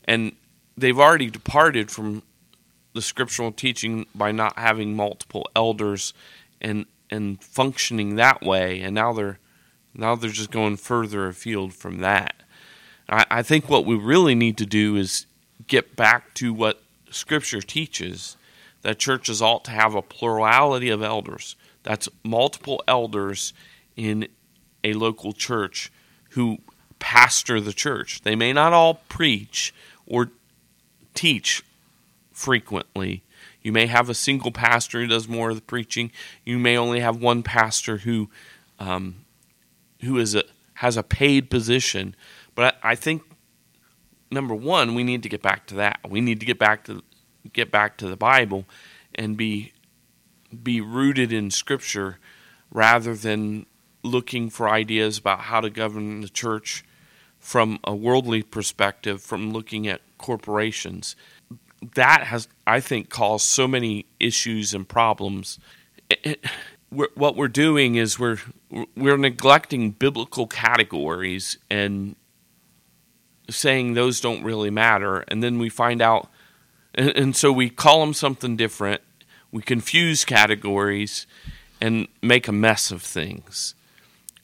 And 0.06 0.32
they've 0.76 0.99
already 0.99 1.30
departed 1.30 1.90
from 1.90 2.23
the 2.92 3.02
scriptural 3.02 3.52
teaching 3.52 4.06
by 4.14 4.32
not 4.32 4.58
having 4.58 4.94
multiple 4.94 5.49
elders 5.54 6.14
and 6.61 6.87
and 7.11 7.42
functioning 7.42 8.16
that 8.16 8.42
way. 8.42 8.80
And 8.80 8.94
now 8.94 9.12
they're 9.12 9.38
now 9.94 10.14
they're 10.16 10.30
just 10.30 10.50
going 10.50 10.76
further 10.76 11.26
afield 11.26 11.75
from 11.75 11.99
that. 11.99 12.34
I, 13.08 13.26
I 13.30 13.42
think 13.42 13.68
what 13.68 13.84
we 13.84 13.96
really 13.96 14.34
need 14.34 14.56
to 14.58 14.66
do 14.66 14.96
is 14.96 15.26
get 15.66 15.94
back 15.94 16.34
to 16.34 16.52
what 16.52 16.82
Scripture 17.11 17.61
teaches 17.61 18.37
that 18.84 18.98
churches 18.98 19.40
ought 19.42 19.64
to 19.64 19.70
have 19.70 19.94
a 19.94 20.02
plurality 20.02 20.90
of 20.90 21.02
elders. 21.02 21.56
That's 21.82 22.08
multiple 22.22 22.84
elders 22.86 23.54
in 23.96 24.28
a 24.84 24.92
local 24.92 25.32
church 25.32 25.90
who 26.30 26.58
pastor 26.98 27.60
the 27.60 27.72
church. 27.72 28.20
They 28.22 28.36
may 28.36 28.52
not 28.52 28.74
all 28.74 28.94
preach 29.08 29.74
or 30.06 30.30
teach 31.14 31.64
frequently. 32.30 33.22
You 33.62 33.72
may 33.72 33.86
have 33.86 34.10
a 34.10 34.14
single 34.14 34.52
pastor 34.52 35.00
who 35.00 35.06
does 35.06 35.26
more 35.26 35.48
of 35.48 35.56
the 35.56 35.62
preaching. 35.62 36.12
You 36.44 36.58
may 36.58 36.76
only 36.76 37.00
have 37.00 37.16
one 37.16 37.42
pastor 37.42 37.98
who 37.98 38.28
um, 38.78 39.24
who 40.02 40.18
is 40.18 40.34
a 40.34 40.44
has 40.74 40.98
a 40.98 41.02
paid 41.02 41.48
position. 41.48 42.14
But 42.54 42.76
I, 42.82 42.90
I 42.90 42.94
think 42.96 43.22
number 44.30 44.54
one, 44.54 44.94
we 44.94 45.04
need 45.04 45.22
to 45.22 45.30
get 45.30 45.40
back 45.40 45.66
to 45.68 45.74
that. 45.76 46.00
We 46.06 46.20
need 46.20 46.40
to 46.40 46.46
get 46.46 46.58
back 46.58 46.84
to 46.84 47.02
get 47.52 47.70
back 47.70 47.96
to 47.98 48.08
the 48.08 48.16
Bible 48.16 48.64
and 49.14 49.36
be 49.36 49.72
be 50.62 50.80
rooted 50.80 51.32
in 51.32 51.50
Scripture 51.50 52.18
rather 52.70 53.14
than 53.14 53.66
looking 54.02 54.50
for 54.50 54.68
ideas 54.68 55.18
about 55.18 55.40
how 55.40 55.60
to 55.60 55.70
govern 55.70 56.20
the 56.20 56.28
church 56.28 56.84
from 57.38 57.78
a 57.84 57.94
worldly 57.94 58.42
perspective, 58.42 59.20
from 59.20 59.52
looking 59.52 59.86
at 59.86 60.00
corporations. 60.18 61.16
That 61.94 62.24
has, 62.24 62.48
I 62.66 62.80
think, 62.80 63.10
caused 63.10 63.46
so 63.46 63.68
many 63.68 64.06
issues 64.18 64.72
and 64.72 64.88
problems. 64.88 65.58
We're, 66.90 67.08
what 67.14 67.36
we're 67.36 67.48
doing 67.48 67.96
is 67.96 68.18
we're 68.18 68.38
we're 68.96 69.16
neglecting 69.16 69.90
biblical 69.90 70.46
categories 70.46 71.58
and 71.70 72.16
saying 73.50 73.94
those 73.94 74.20
don't 74.20 74.42
really 74.42 74.70
matter, 74.70 75.24
and 75.28 75.42
then 75.42 75.58
we 75.58 75.68
find 75.68 76.00
out, 76.00 76.30
and, 76.94 77.10
and 77.10 77.36
so 77.36 77.52
we 77.52 77.70
call 77.70 78.00
them 78.00 78.14
something 78.14 78.56
different. 78.56 79.02
We 79.50 79.62
confuse 79.62 80.24
categories 80.24 81.26
and 81.80 82.08
make 82.22 82.48
a 82.48 82.52
mess 82.52 82.90
of 82.90 83.02
things. 83.02 83.74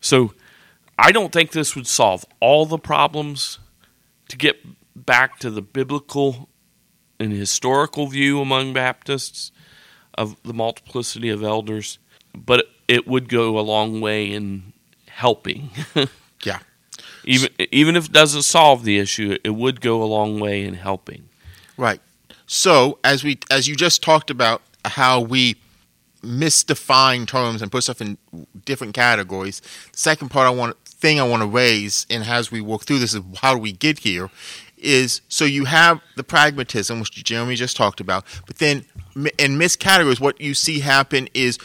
So 0.01 0.35
I 0.99 1.13
don't 1.13 1.33
think 1.33 1.53
this 1.53 1.75
would 1.75 1.87
solve 1.87 2.25
all 2.41 2.67
the 2.67 2.79
problems 2.79 3.59
to 4.29 4.37
get 4.37 4.57
back 4.95 5.39
to 5.41 5.51
the 5.51 5.63
biblical 5.63 6.49
and 7.19 7.33
historical 7.33 8.07
view 8.07 8.41
among 8.41 8.73
Baptists 8.73 9.53
of 10.15 10.37
the 10.43 10.55
multiplicity 10.55 11.29
of 11.29 11.43
elders, 11.43 11.99
but 12.35 12.67
it 12.89 13.07
would 13.07 13.29
go 13.29 13.59
a 13.59 13.61
long 13.61 14.01
way 14.01 14.31
in 14.31 14.73
helping. 15.09 15.71
yeah. 16.45 16.61
Even 17.25 17.51
even 17.71 17.97
if 17.97 18.07
it 18.07 18.13
doesn't 18.13 18.43
solve 18.43 18.85
the 18.85 18.99
issue, 18.99 19.37
it 19.45 19.51
would 19.51 19.81
go 19.81 20.03
a 20.03 20.05
long 20.05 20.41
way 20.41 20.65
in 20.65 20.75
helping. 20.75 21.29
Right. 21.77 22.01
So 22.53 22.99
as 23.05 23.23
we 23.23 23.39
as 23.49 23.69
you 23.69 23.77
just 23.77 24.03
talked 24.03 24.29
about 24.29 24.61
how 24.85 25.21
we 25.21 25.55
misdefine 26.21 27.25
terms 27.25 27.63
and 27.63 27.71
put 27.71 27.85
stuff 27.85 28.01
in 28.01 28.19
different 28.65 28.93
categories. 28.93 29.61
The 29.93 29.99
second 29.99 30.31
part 30.31 30.49
I 30.49 30.51
want 30.51 30.77
thing 30.85 31.21
I 31.21 31.29
want 31.29 31.43
to 31.43 31.47
raise 31.47 32.07
and 32.11 32.25
as 32.25 32.51
we 32.51 32.61
walk 32.61 32.83
through 32.83 32.99
this 32.99 33.15
is 33.15 33.23
how 33.37 33.55
do 33.55 33.61
we 33.61 33.71
get 33.71 34.01
here 34.01 34.31
is 34.77 35.21
so 35.29 35.45
you 35.45 35.67
have 35.67 36.01
the 36.17 36.25
pragmatism 36.25 36.99
which 36.99 37.13
Jeremy 37.23 37.55
just 37.55 37.77
talked 37.77 38.01
about, 38.01 38.25
but 38.49 38.57
then 38.57 38.85
in 39.15 39.57
miscategories 39.57 40.19
what 40.19 40.41
you 40.41 40.55
see 40.55 40.81
happen 40.81 41.29
is 41.33 41.57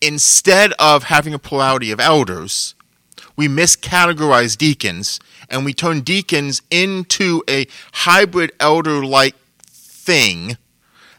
instead 0.00 0.72
of 0.80 1.04
having 1.04 1.34
a 1.34 1.38
plurality 1.38 1.92
of 1.92 2.00
elders, 2.00 2.74
we 3.36 3.46
miscategorize 3.46 4.58
deacons 4.58 5.20
and 5.48 5.64
we 5.64 5.72
turn 5.72 6.00
deacons 6.00 6.62
into 6.68 7.44
a 7.48 7.68
hybrid 7.92 8.50
elder 8.58 9.06
like 9.06 9.36
thing 10.04 10.56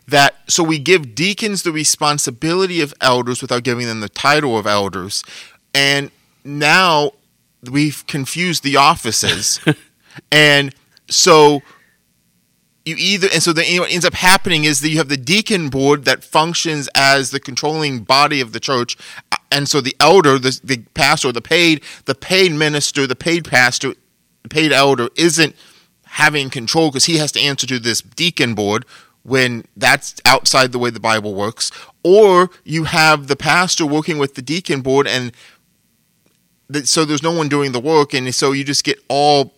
that 0.08 0.36
so 0.48 0.64
we 0.64 0.80
give 0.80 1.16
deacons 1.16 1.64
the 1.64 1.72
responsibility 1.72 2.82
of 2.82 2.94
elders 3.00 3.42
without 3.42 3.64
giving 3.64 3.88
them 3.88 4.02
the 4.02 4.10
title 4.10 4.58
of 4.58 4.68
elders. 4.68 5.24
And 5.74 6.12
now 6.44 7.14
we've 7.64 8.06
confused 8.08 8.64
the 8.64 8.78
offices. 8.78 9.60
And 10.32 10.76
So 11.10 11.62
you 12.86 12.96
either 12.98 13.30
and 13.32 13.42
so 13.42 13.54
then 13.54 13.80
what 13.80 13.92
ends 13.92 14.06
up 14.06 14.14
happening 14.14 14.66
is 14.66 14.82
that 14.82 14.90
you 14.90 14.98
have 14.98 15.10
the 15.10 15.18
deacon 15.18 15.70
board 15.70 16.06
that 16.06 16.24
functions 16.24 16.90
as 16.94 17.32
the 17.32 17.40
controlling 17.40 18.04
body 18.04 18.42
of 18.42 18.52
the 18.52 18.60
church. 18.60 18.98
And 19.52 19.70
so 19.70 19.80
the 19.80 19.96
elder 20.00 20.38
the, 20.38 20.60
the 20.64 20.78
pastor 20.94 21.32
the 21.32 21.42
paid 21.42 21.82
the 22.06 22.16
paid 22.16 22.52
minister 22.52 23.08
the 23.08 23.16
paid 23.16 23.46
pastor 23.46 23.94
the 24.44 24.50
paid 24.50 24.74
elder 24.74 25.10
isn't 25.16 25.56
having 26.22 26.50
control 26.50 26.90
because 26.90 27.06
he 27.06 27.18
has 27.18 27.32
to 27.32 27.40
answer 27.40 27.66
to 27.68 27.80
this 27.80 28.02
deacon 28.02 28.54
board 28.56 28.86
when 29.24 29.64
that's 29.78 30.16
outside 30.26 30.72
the 30.72 30.80
way 30.80 30.90
the 30.90 31.00
bible 31.00 31.34
works 31.34 31.72
or 32.04 32.50
you 32.64 32.84
have 32.84 33.28
the 33.28 33.36
pastor 33.36 33.86
working 33.86 34.18
with 34.18 34.36
the 34.36 34.42
deacon 34.42 34.82
board 34.82 35.08
and 35.08 35.32
so 36.84 37.06
there's 37.06 37.24
no 37.24 37.32
one 37.32 37.48
doing 37.50 37.72
the 37.72 37.80
work 37.80 38.14
and 38.14 38.34
so 38.34 38.52
you 38.52 38.64
just 38.64 38.84
get 38.84 38.98
all 39.08 39.54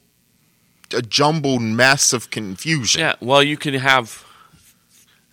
a 0.94 1.02
jumbled 1.02 1.62
mess 1.62 2.14
of 2.14 2.30
confusion. 2.30 3.02
Yeah, 3.02 3.16
well, 3.20 3.42
you 3.44 3.58
can 3.58 3.74
have, 3.76 4.24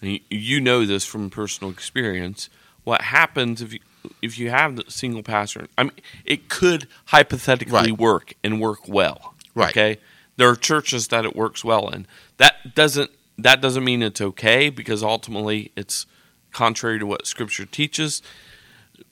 you 0.00 0.61
know 0.61 0.87
this 0.87 1.05
from 1.05 1.31
personal 1.31 1.71
experience. 1.71 2.49
What 2.85 3.02
happens 3.02 3.61
if 3.62 3.73
you 3.73 3.81
if 4.21 4.37
you 4.37 4.50
have 4.50 4.75
the 4.75 4.85
single 4.88 5.23
pastor? 5.23 5.69
I 5.79 5.85
mean, 5.85 5.93
it 6.25 6.49
could 6.49 6.88
hypothetically 7.07 7.73
Right. 7.93 7.99
work 7.99 8.35
and 8.43 8.61
work 8.61 8.88
well. 8.88 9.35
Right. 9.55 9.71
Okay. 9.71 9.99
There 10.37 10.49
are 10.49 10.57
churches 10.57 11.09
that 11.09 11.25
it 11.25 11.37
works 11.37 11.65
well 11.65 11.89
in. 11.89 12.07
That 12.39 12.75
doesn't 12.75 13.11
that 13.39 13.61
doesn't 13.61 13.85
mean 13.85 14.03
it's 14.03 14.21
okay 14.21 14.69
because 14.71 15.03
ultimately 15.03 15.73
it's 15.77 16.07
contrary 16.53 16.99
to 16.99 17.07
what 17.07 17.27
Scripture 17.27 17.65
teaches. 17.67 18.23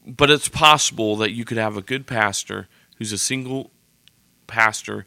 But 0.06 0.30
it's 0.30 0.48
possible 0.48 1.16
that 1.16 1.32
you 1.32 1.44
could 1.44 1.56
have 1.56 1.76
a 1.76 1.82
good 1.82 2.06
pastor 2.06 2.68
who's 2.98 3.12
a 3.12 3.18
single 3.18 3.70
pastor, 4.46 5.06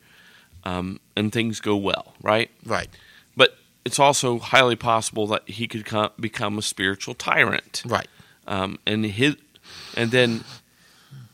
um, 0.64 1.00
and 1.16 1.32
things 1.32 1.60
go 1.60 1.76
well, 1.76 2.14
right? 2.22 2.50
Right. 2.66 2.88
But 3.36 3.58
it's 3.86 4.00
also 4.00 4.40
highly 4.40 4.76
possible 4.76 5.28
that 5.28 5.48
he 5.48 5.68
could 5.68 5.86
co- 5.86 6.12
become 6.20 6.58
a 6.58 6.62
spiritual 6.62 7.14
tyrant, 7.14 7.84
Right. 7.86 8.08
um, 8.48 8.80
and 8.86 9.06
his, 9.06 9.36
and 9.96 10.12
then 10.12 10.44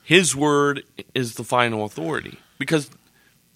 his 0.04 0.36
word 0.36 0.84
is 1.14 1.36
the 1.36 1.44
final 1.44 1.86
authority 1.86 2.40
because 2.58 2.90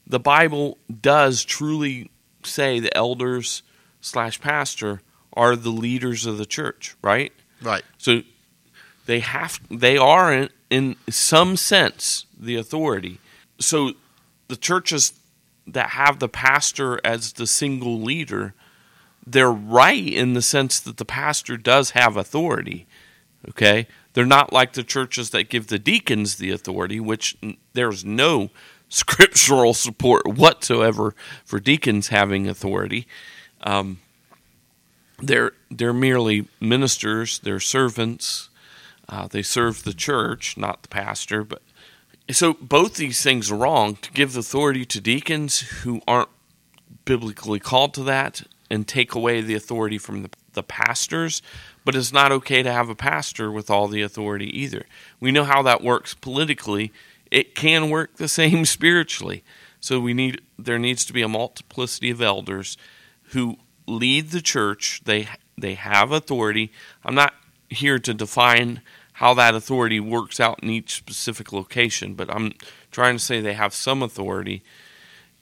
the 0.05 0.19
Bible 0.19 0.77
does 1.01 1.43
truly 1.43 2.11
say 2.43 2.79
the 2.79 2.95
elders 2.95 3.63
slash 4.01 4.39
pastor 4.41 5.01
are 5.33 5.55
the 5.55 5.69
leaders 5.69 6.25
of 6.25 6.37
the 6.37 6.45
church, 6.45 6.95
right? 7.01 7.31
Right. 7.61 7.83
So 7.97 8.21
they 9.05 9.19
have 9.19 9.59
they 9.69 9.97
are 9.97 10.33
in, 10.33 10.49
in 10.69 10.95
some 11.09 11.57
sense 11.57 12.25
the 12.37 12.55
authority. 12.55 13.19
So 13.59 13.93
the 14.47 14.57
churches 14.57 15.13
that 15.65 15.91
have 15.91 16.19
the 16.19 16.29
pastor 16.29 16.99
as 17.03 17.33
the 17.33 17.47
single 17.47 18.01
leader, 18.01 18.53
they're 19.25 19.51
right 19.51 20.05
in 20.05 20.33
the 20.33 20.41
sense 20.41 20.79
that 20.81 20.97
the 20.97 21.05
pastor 21.05 21.57
does 21.57 21.91
have 21.91 22.17
authority. 22.17 22.85
Okay? 23.49 23.87
They're 24.13 24.25
not 24.25 24.53
like 24.53 24.73
the 24.73 24.83
churches 24.83 25.31
that 25.31 25.49
give 25.49 25.67
the 25.67 25.79
deacons 25.79 26.35
the 26.35 26.51
authority, 26.51 26.99
which 26.99 27.37
there's 27.73 28.05
no 28.05 28.51
scriptural 28.93 29.73
support 29.73 30.27
whatsoever 30.27 31.15
for 31.43 31.59
deacons 31.59 32.09
having 32.09 32.47
authority. 32.47 33.07
Um, 33.61 33.99
they're 35.17 35.53
they're 35.71 35.93
merely 35.93 36.47
ministers. 36.59 37.39
They're 37.39 37.59
servants. 37.59 38.49
Uh, 39.09 39.27
they 39.27 39.41
serve 39.41 39.83
the 39.83 39.93
church, 39.93 40.57
not 40.57 40.83
the 40.83 40.89
pastor. 40.89 41.43
But 41.43 41.63
so 42.29 42.53
both 42.53 42.95
these 42.95 43.23
things 43.23 43.51
are 43.51 43.57
wrong. 43.57 43.95
To 43.95 44.11
give 44.11 44.37
authority 44.37 44.85
to 44.85 45.01
deacons 45.01 45.59
who 45.81 46.01
aren't 46.07 46.29
biblically 47.03 47.59
called 47.59 47.95
to 47.95 48.03
that, 48.03 48.43
and 48.69 48.87
take 48.87 49.15
away 49.15 49.41
the 49.41 49.55
authority 49.55 49.97
from 49.97 50.21
the, 50.21 50.29
the 50.53 50.63
pastors. 50.63 51.41
But 51.83 51.95
it's 51.95 52.13
not 52.13 52.31
okay 52.31 52.61
to 52.61 52.71
have 52.71 52.89
a 52.89 52.95
pastor 52.95 53.51
with 53.51 53.71
all 53.71 53.87
the 53.87 54.03
authority 54.03 54.47
either. 54.57 54.85
We 55.19 55.31
know 55.31 55.45
how 55.45 55.63
that 55.63 55.83
works 55.83 56.13
politically. 56.13 56.91
It 57.33 57.55
can 57.55 57.89
work 57.89 58.17
the 58.17 58.27
same 58.27 58.63
spiritually. 58.77 59.43
So 59.79 59.99
we 59.99 60.13
need 60.13 60.41
there 60.57 60.79
needs 60.79 61.03
to 61.05 61.13
be 61.13 61.23
a 61.23 61.27
multiplicity 61.27 62.11
of 62.11 62.21
elders 62.21 62.77
who 63.31 63.57
lead 63.87 64.29
the 64.29 64.39
church. 64.39 65.01
They 65.03 65.27
they 65.57 65.73
have 65.73 66.11
authority. 66.11 66.71
I'm 67.03 67.15
not 67.15 67.33
here 67.69 67.97
to 67.99 68.13
define 68.13 68.81
how 69.13 69.33
that 69.33 69.55
authority 69.55 69.99
works 69.99 70.39
out 70.39 70.59
in 70.61 70.69
each 70.69 70.93
specific 70.93 71.51
location, 71.51 72.13
but 72.13 72.33
I'm 72.33 72.53
trying 72.91 73.17
to 73.17 73.23
say 73.23 73.41
they 73.41 73.53
have 73.53 73.73
some 73.73 74.03
authority. 74.03 74.63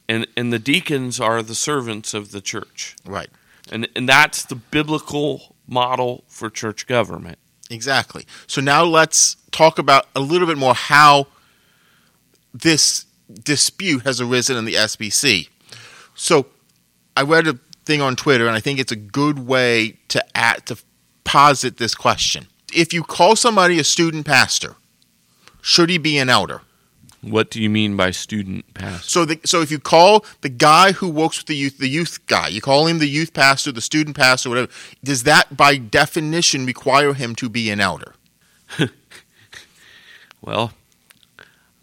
And 0.08 0.26
and 0.34 0.50
the 0.50 0.58
deacons 0.58 1.20
are 1.20 1.42
the 1.42 1.54
servants 1.54 2.14
of 2.14 2.32
the 2.32 2.40
church. 2.40 2.96
Right. 3.06 3.28
And 3.70 3.86
and 3.94 4.08
that's 4.08 4.46
the 4.46 4.56
biblical 4.56 5.54
model 5.68 6.24
for 6.26 6.48
church 6.48 6.86
government. 6.86 7.38
Exactly. 7.70 8.26
So 8.46 8.62
now 8.62 8.82
let's 8.82 9.36
talk 9.50 9.78
about 9.78 10.06
a 10.16 10.20
little 10.20 10.46
bit 10.46 10.58
more 10.58 10.74
how 10.74 11.26
this 12.52 13.06
dispute 13.32 14.02
has 14.02 14.20
arisen 14.20 14.56
in 14.56 14.64
the 14.64 14.74
SBC. 14.74 15.48
So 16.14 16.46
I 17.16 17.22
read 17.22 17.46
a 17.46 17.58
thing 17.84 18.00
on 18.00 18.16
Twitter, 18.16 18.46
and 18.46 18.56
I 18.56 18.60
think 18.60 18.78
it's 18.78 18.92
a 18.92 18.96
good 18.96 19.46
way 19.46 19.98
to 20.08 20.24
add, 20.36 20.66
to 20.66 20.78
posit 21.24 21.78
this 21.78 21.94
question. 21.94 22.46
If 22.74 22.92
you 22.92 23.02
call 23.02 23.36
somebody 23.36 23.78
a 23.78 23.84
student 23.84 24.26
pastor, 24.26 24.76
should 25.60 25.90
he 25.90 25.98
be 25.98 26.18
an 26.18 26.28
elder? 26.28 26.62
What 27.20 27.50
do 27.50 27.62
you 27.62 27.70
mean 27.70 27.96
by 27.96 28.10
student 28.10 28.74
pastor? 28.74 29.08
So, 29.08 29.24
the, 29.24 29.40
so 29.44 29.60
if 29.60 29.70
you 29.70 29.78
call 29.78 30.24
the 30.40 30.48
guy 30.48 30.92
who 30.92 31.08
works 31.08 31.38
with 31.38 31.46
the 31.46 31.54
youth, 31.54 31.78
the 31.78 31.88
youth 31.88 32.26
guy, 32.26 32.48
you 32.48 32.60
call 32.60 32.86
him 32.88 32.98
the 32.98 33.08
youth 33.08 33.32
pastor, 33.32 33.70
the 33.70 33.80
student 33.80 34.16
pastor, 34.16 34.48
whatever. 34.48 34.72
Does 35.04 35.22
that, 35.22 35.56
by 35.56 35.76
definition, 35.76 36.66
require 36.66 37.12
him 37.12 37.36
to 37.36 37.48
be 37.48 37.70
an 37.70 37.80
elder? 37.80 38.14
Well, 40.42 40.72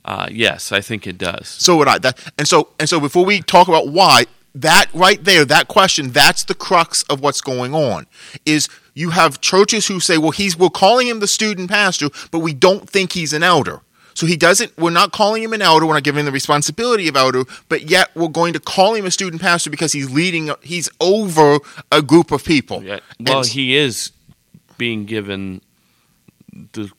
uh, 0.10 0.28
yes, 0.32 0.72
I 0.72 0.82
think 0.82 1.06
it 1.06 1.20
does. 1.20 1.48
So 1.48 1.78
would 1.78 1.88
I. 1.88 2.00
That, 2.00 2.20
and 2.40 2.48
so 2.48 2.70
and 2.80 2.90
so 2.90 3.00
before 3.00 3.24
we 3.24 3.42
talk 3.42 3.68
about 3.68 3.90
why, 3.90 4.26
that 4.56 4.88
right 4.92 5.24
there, 5.24 5.46
that 5.46 5.68
question, 5.68 6.10
that's 6.10 6.44
the 6.46 6.56
crux 6.56 7.04
of 7.04 7.22
what's 7.22 7.42
going 7.42 7.76
on. 7.76 8.08
Is 8.44 8.68
you 8.96 9.12
have 9.12 9.40
churches 9.40 9.86
who 9.86 10.00
say, 10.00 10.18
well, 10.18 10.32
he's 10.32 10.58
we're 10.58 10.72
calling 10.72 11.08
him 11.08 11.20
the 11.20 11.28
student 11.28 11.70
pastor, 11.70 12.10
but 12.32 12.40
we 12.40 12.54
don't 12.56 12.90
think 12.90 13.14
he's 13.14 13.34
an 13.34 13.44
elder. 13.44 13.82
So 14.16 14.26
he 14.26 14.36
doesn't. 14.36 14.76
We're 14.80 14.90
not 14.90 15.12
calling 15.12 15.44
him 15.44 15.54
an 15.54 15.62
elder. 15.62 15.86
We're 15.86 15.94
not 15.94 16.04
giving 16.04 16.22
him 16.22 16.26
the 16.26 16.32
responsibility 16.32 17.08
of 17.08 17.16
elder, 17.16 17.44
but 17.70 17.84
yet 17.84 18.10
we're 18.16 18.30
going 18.30 18.54
to 18.54 18.60
call 18.60 18.96
him 18.96 19.06
a 19.06 19.12
student 19.12 19.44
pastor 19.44 19.70
because 19.70 19.92
he's 19.94 20.10
leading. 20.10 20.50
He's 20.64 20.90
over 21.00 21.60
a 21.92 22.02
group 22.02 22.32
of 22.32 22.44
people. 22.44 22.82
Yeah. 22.82 23.00
Well, 23.20 23.42
And- 23.42 23.48
he 23.48 23.78
is 23.78 24.12
being 24.80 25.06
given 25.06 25.62
the 26.74 26.86
he 26.86 26.92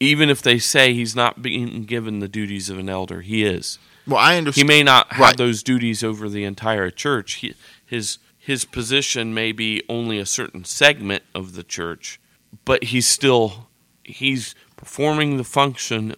even 0.00 0.28
if 0.30 0.42
they 0.42 0.58
say 0.58 0.92
he's 0.92 1.16
not 1.16 1.42
being 1.42 1.84
given 1.84 2.18
the 2.20 2.28
duties 2.28 2.68
of 2.70 2.78
an 2.78 2.88
elder, 2.88 3.20
he 3.22 3.44
is. 3.44 3.78
well, 4.06 4.18
I 4.18 4.36
understand. 4.36 4.68
He 4.70 4.76
may 4.76 4.82
not 4.82 5.12
have 5.12 5.20
Right. 5.20 5.36
those 5.36 5.62
duties 5.62 6.04
over 6.04 6.28
the 6.28 6.44
entire 6.44 6.90
church. 6.90 7.34
He, 7.34 7.54
his 7.84 8.18
his 8.38 8.64
position 8.64 9.34
may 9.34 9.50
be 9.50 9.82
only 9.88 10.18
a 10.18 10.26
certain 10.26 10.64
segment 10.64 11.24
of 11.34 11.54
the 11.54 11.64
church, 11.64 12.20
but 12.64 12.84
he's 12.84 13.08
still 13.08 13.68
he's 14.04 14.54
performing 14.76 15.36
the 15.36 15.44
function 15.44 16.14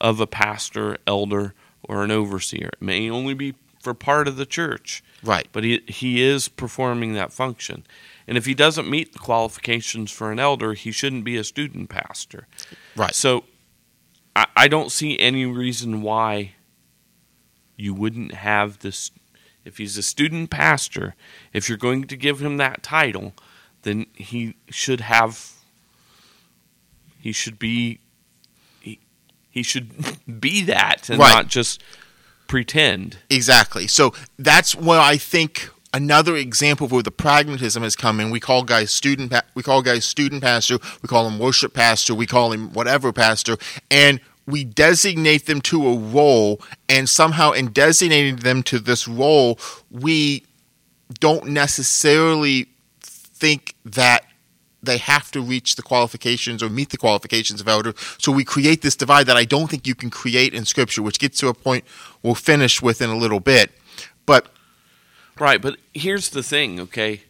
of 0.00 0.20
a 0.20 0.26
pastor, 0.26 0.98
elder, 1.06 1.54
or 1.82 2.04
an 2.04 2.10
overseer. 2.10 2.68
It 2.74 2.82
may 2.82 3.08
only 3.10 3.32
be 3.34 3.54
for 3.80 3.94
part 3.94 4.28
of 4.28 4.36
the 4.36 4.44
church, 4.44 5.02
right. 5.22 5.48
but 5.52 5.64
he 5.64 5.82
he 5.86 6.20
is 6.22 6.48
performing 6.48 7.14
that 7.14 7.32
function. 7.32 7.84
And 8.26 8.36
if 8.36 8.44
he 8.44 8.52
doesn't 8.52 8.90
meet 8.90 9.14
the 9.14 9.18
qualifications 9.18 10.10
for 10.12 10.30
an 10.30 10.38
elder, 10.38 10.74
he 10.74 10.90
shouldn't 10.92 11.24
be 11.24 11.38
a 11.38 11.44
student 11.44 11.88
pastor. 11.88 12.46
Right. 12.98 13.14
So 13.14 13.44
I, 14.34 14.46
I 14.56 14.68
don't 14.68 14.90
see 14.90 15.18
any 15.18 15.46
reason 15.46 16.02
why 16.02 16.52
you 17.76 17.94
wouldn't 17.94 18.34
have 18.34 18.80
this. 18.80 19.10
If 19.64 19.78
he's 19.78 19.96
a 19.96 20.02
student 20.02 20.50
pastor, 20.50 21.14
if 21.52 21.68
you're 21.68 21.78
going 21.78 22.04
to 22.08 22.16
give 22.16 22.40
him 22.40 22.56
that 22.56 22.82
title, 22.82 23.34
then 23.82 24.06
he 24.14 24.56
should 24.68 25.00
have. 25.02 25.52
He 27.20 27.32
should 27.32 27.58
be. 27.58 28.00
He, 28.80 28.98
he 29.50 29.62
should 29.62 29.92
be 30.40 30.62
that 30.64 31.08
and 31.08 31.18
Right. 31.18 31.32
not 31.34 31.48
just 31.48 31.82
pretend. 32.46 33.18
Exactly. 33.30 33.86
So 33.86 34.12
that's 34.38 34.74
what 34.74 34.98
I 34.98 35.16
think 35.18 35.70
another 35.92 36.36
example 36.36 36.86
of 36.86 36.92
where 36.92 37.02
the 37.02 37.10
pragmatism 37.10 37.82
has 37.82 37.96
come 37.96 38.20
in. 38.20 38.30
We 38.30 38.40
call 38.40 38.62
guys 38.62 38.92
student. 38.92 39.32
We 39.54 39.62
call 39.62 39.82
guys 39.82 40.04
student 40.04 40.42
pastor. 40.42 40.78
We 41.02 41.08
call 41.08 41.26
him 41.26 41.38
worship 41.38 41.74
pastor. 41.74 42.14
We 42.14 42.26
call 42.26 42.52
him 42.52 42.72
whatever 42.72 43.12
pastor, 43.12 43.56
and 43.90 44.20
we 44.46 44.64
designate 44.64 45.46
them 45.46 45.60
to 45.62 45.86
a 45.86 45.96
role. 45.96 46.60
And 46.88 47.08
somehow, 47.08 47.52
in 47.52 47.72
designating 47.72 48.36
them 48.36 48.62
to 48.64 48.78
this 48.78 49.06
role, 49.06 49.58
we 49.90 50.44
don't 51.20 51.48
necessarily 51.48 52.68
think 53.00 53.74
that 53.84 54.24
they 54.82 54.98
have 54.98 55.30
to 55.32 55.40
reach 55.40 55.74
the 55.76 55.82
qualifications 55.82 56.62
or 56.62 56.68
meet 56.68 56.90
the 56.90 56.96
qualifications 56.96 57.60
of 57.60 57.68
elder. 57.68 57.94
So 58.18 58.30
we 58.30 58.44
create 58.44 58.82
this 58.82 58.94
divide 58.94 59.26
that 59.26 59.36
I 59.36 59.44
don't 59.44 59.68
think 59.68 59.86
you 59.86 59.94
can 59.94 60.08
create 60.08 60.54
in 60.54 60.64
Scripture, 60.64 61.02
which 61.02 61.18
gets 61.18 61.38
to 61.40 61.48
a 61.48 61.54
point 61.54 61.84
we'll 62.22 62.34
finish 62.34 62.80
with 62.80 63.02
in 63.02 63.10
a 63.10 63.16
little 63.16 63.40
bit. 63.40 63.70
But 64.24 64.46
Right, 65.40 65.60
but 65.60 65.76
here's 65.94 66.30
the 66.30 66.42
thing, 66.42 66.80
okay? 66.80 67.22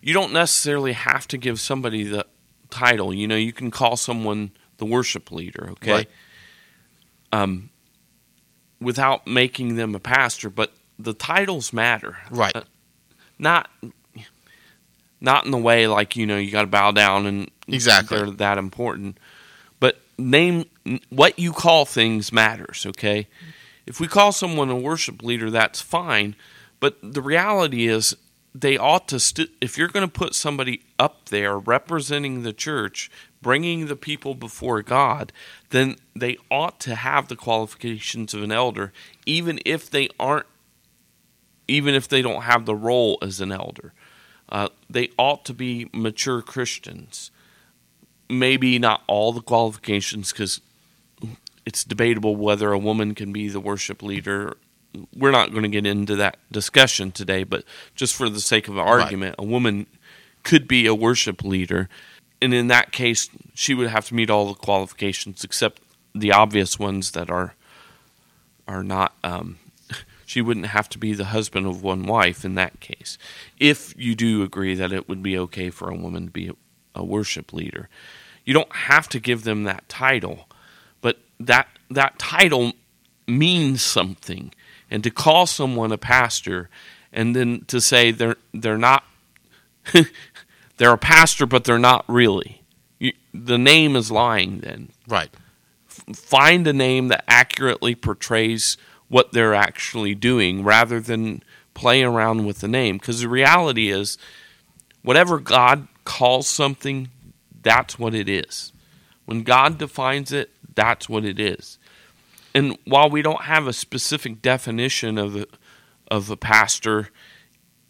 You 0.00 0.14
don't 0.14 0.32
necessarily 0.32 0.92
have 0.92 1.28
to 1.28 1.38
give 1.38 1.60
somebody 1.60 2.04
the 2.04 2.26
title. 2.70 3.12
You 3.12 3.28
know, 3.28 3.36
you 3.36 3.52
can 3.52 3.70
call 3.70 3.96
someone 3.96 4.52
the 4.78 4.86
worship 4.86 5.30
leader, 5.30 5.68
okay? 5.72 5.92
Right. 5.92 6.08
Um, 7.32 7.70
without 8.80 9.26
making 9.26 9.76
them 9.76 9.94
a 9.94 10.00
pastor, 10.00 10.48
but 10.50 10.72
the 10.98 11.12
titles 11.12 11.72
matter. 11.72 12.16
Right. 12.30 12.54
Uh, 12.54 12.62
not 13.38 13.70
not 15.20 15.44
in 15.44 15.50
the 15.50 15.58
way 15.58 15.86
like, 15.86 16.16
you 16.16 16.26
know, 16.26 16.38
you 16.38 16.50
got 16.50 16.62
to 16.62 16.66
bow 16.66 16.90
down 16.92 17.26
and 17.26 17.50
Exactly. 17.68 18.16
they're 18.16 18.30
that 18.30 18.58
important. 18.58 19.18
But 19.78 20.00
name 20.18 20.64
what 21.10 21.38
you 21.38 21.52
call 21.52 21.84
things 21.84 22.32
matters, 22.32 22.86
okay? 22.86 23.28
If 23.86 24.00
we 24.00 24.06
call 24.08 24.32
someone 24.32 24.70
a 24.70 24.76
worship 24.76 25.22
leader, 25.22 25.50
that's 25.50 25.80
fine. 25.80 26.36
But 26.80 26.96
the 27.02 27.22
reality 27.22 27.86
is, 27.86 28.16
they 28.54 28.76
ought 28.76 29.06
to. 29.08 29.20
St- 29.20 29.50
if 29.60 29.78
you're 29.78 29.88
going 29.88 30.06
to 30.06 30.12
put 30.12 30.34
somebody 30.34 30.82
up 30.98 31.28
there 31.28 31.56
representing 31.56 32.42
the 32.42 32.52
church, 32.52 33.10
bringing 33.40 33.86
the 33.86 33.96
people 33.96 34.34
before 34.34 34.82
God, 34.82 35.32
then 35.68 35.96
they 36.16 36.36
ought 36.50 36.80
to 36.80 36.96
have 36.96 37.28
the 37.28 37.36
qualifications 37.36 38.34
of 38.34 38.42
an 38.42 38.50
elder, 38.50 38.92
even 39.24 39.60
if 39.64 39.88
they 39.88 40.08
aren't. 40.18 40.46
Even 41.68 41.94
if 41.94 42.08
they 42.08 42.20
don't 42.20 42.42
have 42.42 42.66
the 42.66 42.74
role 42.74 43.16
as 43.22 43.40
an 43.40 43.52
elder, 43.52 43.92
uh, 44.48 44.70
they 44.88 45.10
ought 45.16 45.44
to 45.44 45.54
be 45.54 45.88
mature 45.92 46.42
Christians. 46.42 47.30
Maybe 48.28 48.76
not 48.80 49.04
all 49.06 49.32
the 49.32 49.40
qualifications, 49.40 50.32
because 50.32 50.60
it's 51.64 51.84
debatable 51.84 52.34
whether 52.34 52.72
a 52.72 52.78
woman 52.78 53.14
can 53.14 53.32
be 53.32 53.48
the 53.48 53.60
worship 53.60 54.02
leader 54.02 54.56
we're 55.14 55.30
not 55.30 55.50
going 55.50 55.62
to 55.62 55.68
get 55.68 55.86
into 55.86 56.16
that 56.16 56.38
discussion 56.50 57.12
today, 57.12 57.44
but 57.44 57.64
just 57.94 58.14
for 58.14 58.28
the 58.28 58.40
sake 58.40 58.68
of 58.68 58.78
argument, 58.78 59.36
a 59.38 59.44
woman 59.44 59.86
could 60.42 60.66
be 60.66 60.86
a 60.86 60.94
worship 60.94 61.44
leader. 61.44 61.88
And 62.42 62.54
in 62.54 62.68
that 62.68 62.92
case, 62.92 63.28
she 63.54 63.74
would 63.74 63.88
have 63.88 64.06
to 64.08 64.14
meet 64.14 64.30
all 64.30 64.48
the 64.48 64.54
qualifications 64.54 65.44
except 65.44 65.82
the 66.14 66.32
obvious 66.32 66.78
ones 66.78 67.12
that 67.12 67.30
are 67.30 67.54
are 68.66 68.82
not. 68.82 69.14
Um, 69.22 69.58
she 70.26 70.40
wouldn't 70.40 70.66
have 70.66 70.88
to 70.90 70.98
be 70.98 71.12
the 71.12 71.26
husband 71.26 71.66
of 71.66 71.82
one 71.82 72.04
wife 72.04 72.44
in 72.44 72.54
that 72.54 72.80
case. 72.80 73.18
If 73.58 73.94
you 73.96 74.14
do 74.14 74.42
agree 74.42 74.74
that 74.74 74.92
it 74.92 75.08
would 75.08 75.22
be 75.22 75.38
okay 75.38 75.70
for 75.70 75.90
a 75.90 75.96
woman 75.96 76.26
to 76.26 76.30
be 76.30 76.48
a, 76.48 76.54
a 76.94 77.04
worship 77.04 77.52
leader, 77.52 77.88
you 78.44 78.54
don't 78.54 78.74
have 78.74 79.08
to 79.10 79.20
give 79.20 79.44
them 79.44 79.64
that 79.64 79.88
title, 79.88 80.48
but 81.00 81.18
that 81.38 81.68
that 81.90 82.18
title 82.18 82.72
means 83.26 83.82
something 83.82 84.52
and 84.90 85.04
to 85.04 85.10
call 85.10 85.46
someone 85.46 85.92
a 85.92 85.98
pastor 85.98 86.68
and 87.12 87.34
then 87.34 87.64
to 87.68 87.80
say 87.80 88.10
they're 88.10 88.36
they're 88.52 88.78
not 88.78 89.04
they're 90.76 90.92
a 90.92 90.98
pastor 90.98 91.46
but 91.46 91.64
they're 91.64 91.78
not 91.78 92.04
really. 92.08 92.62
You, 92.98 93.12
the 93.32 93.58
name 93.58 93.96
is 93.96 94.10
lying 94.10 94.60
then. 94.60 94.90
Right, 95.08 95.30
find 96.14 96.66
a 96.66 96.72
name 96.72 97.08
that 97.08 97.24
accurately 97.28 97.94
portrays 97.94 98.76
what 99.08 99.32
they're 99.32 99.54
actually 99.54 100.14
doing 100.14 100.62
rather 100.62 101.00
than 101.00 101.42
play 101.74 102.02
around 102.02 102.46
with 102.46 102.60
the 102.60 102.68
name. 102.68 102.98
Because 102.98 103.20
the 103.20 103.28
reality 103.28 103.90
is 103.90 104.18
whatever 105.02 105.38
god 105.38 105.88
calls 106.04 106.46
something 106.46 107.08
that's 107.62 107.98
what 107.98 108.14
it 108.14 108.28
is. 108.28 108.72
When 109.24 109.42
god 109.42 109.78
defines 109.78 110.32
it 110.32 110.50
that's 110.74 111.08
what 111.08 111.24
it 111.24 111.38
is 111.40 111.78
and 112.54 112.76
while 112.84 113.08
we 113.08 113.22
don't 113.22 113.42
have 113.42 113.66
a 113.66 113.72
specific 113.72 114.42
definition 114.42 115.18
of 115.18 115.36
a, 115.36 115.46
of 116.10 116.30
a 116.30 116.36
pastor 116.36 117.10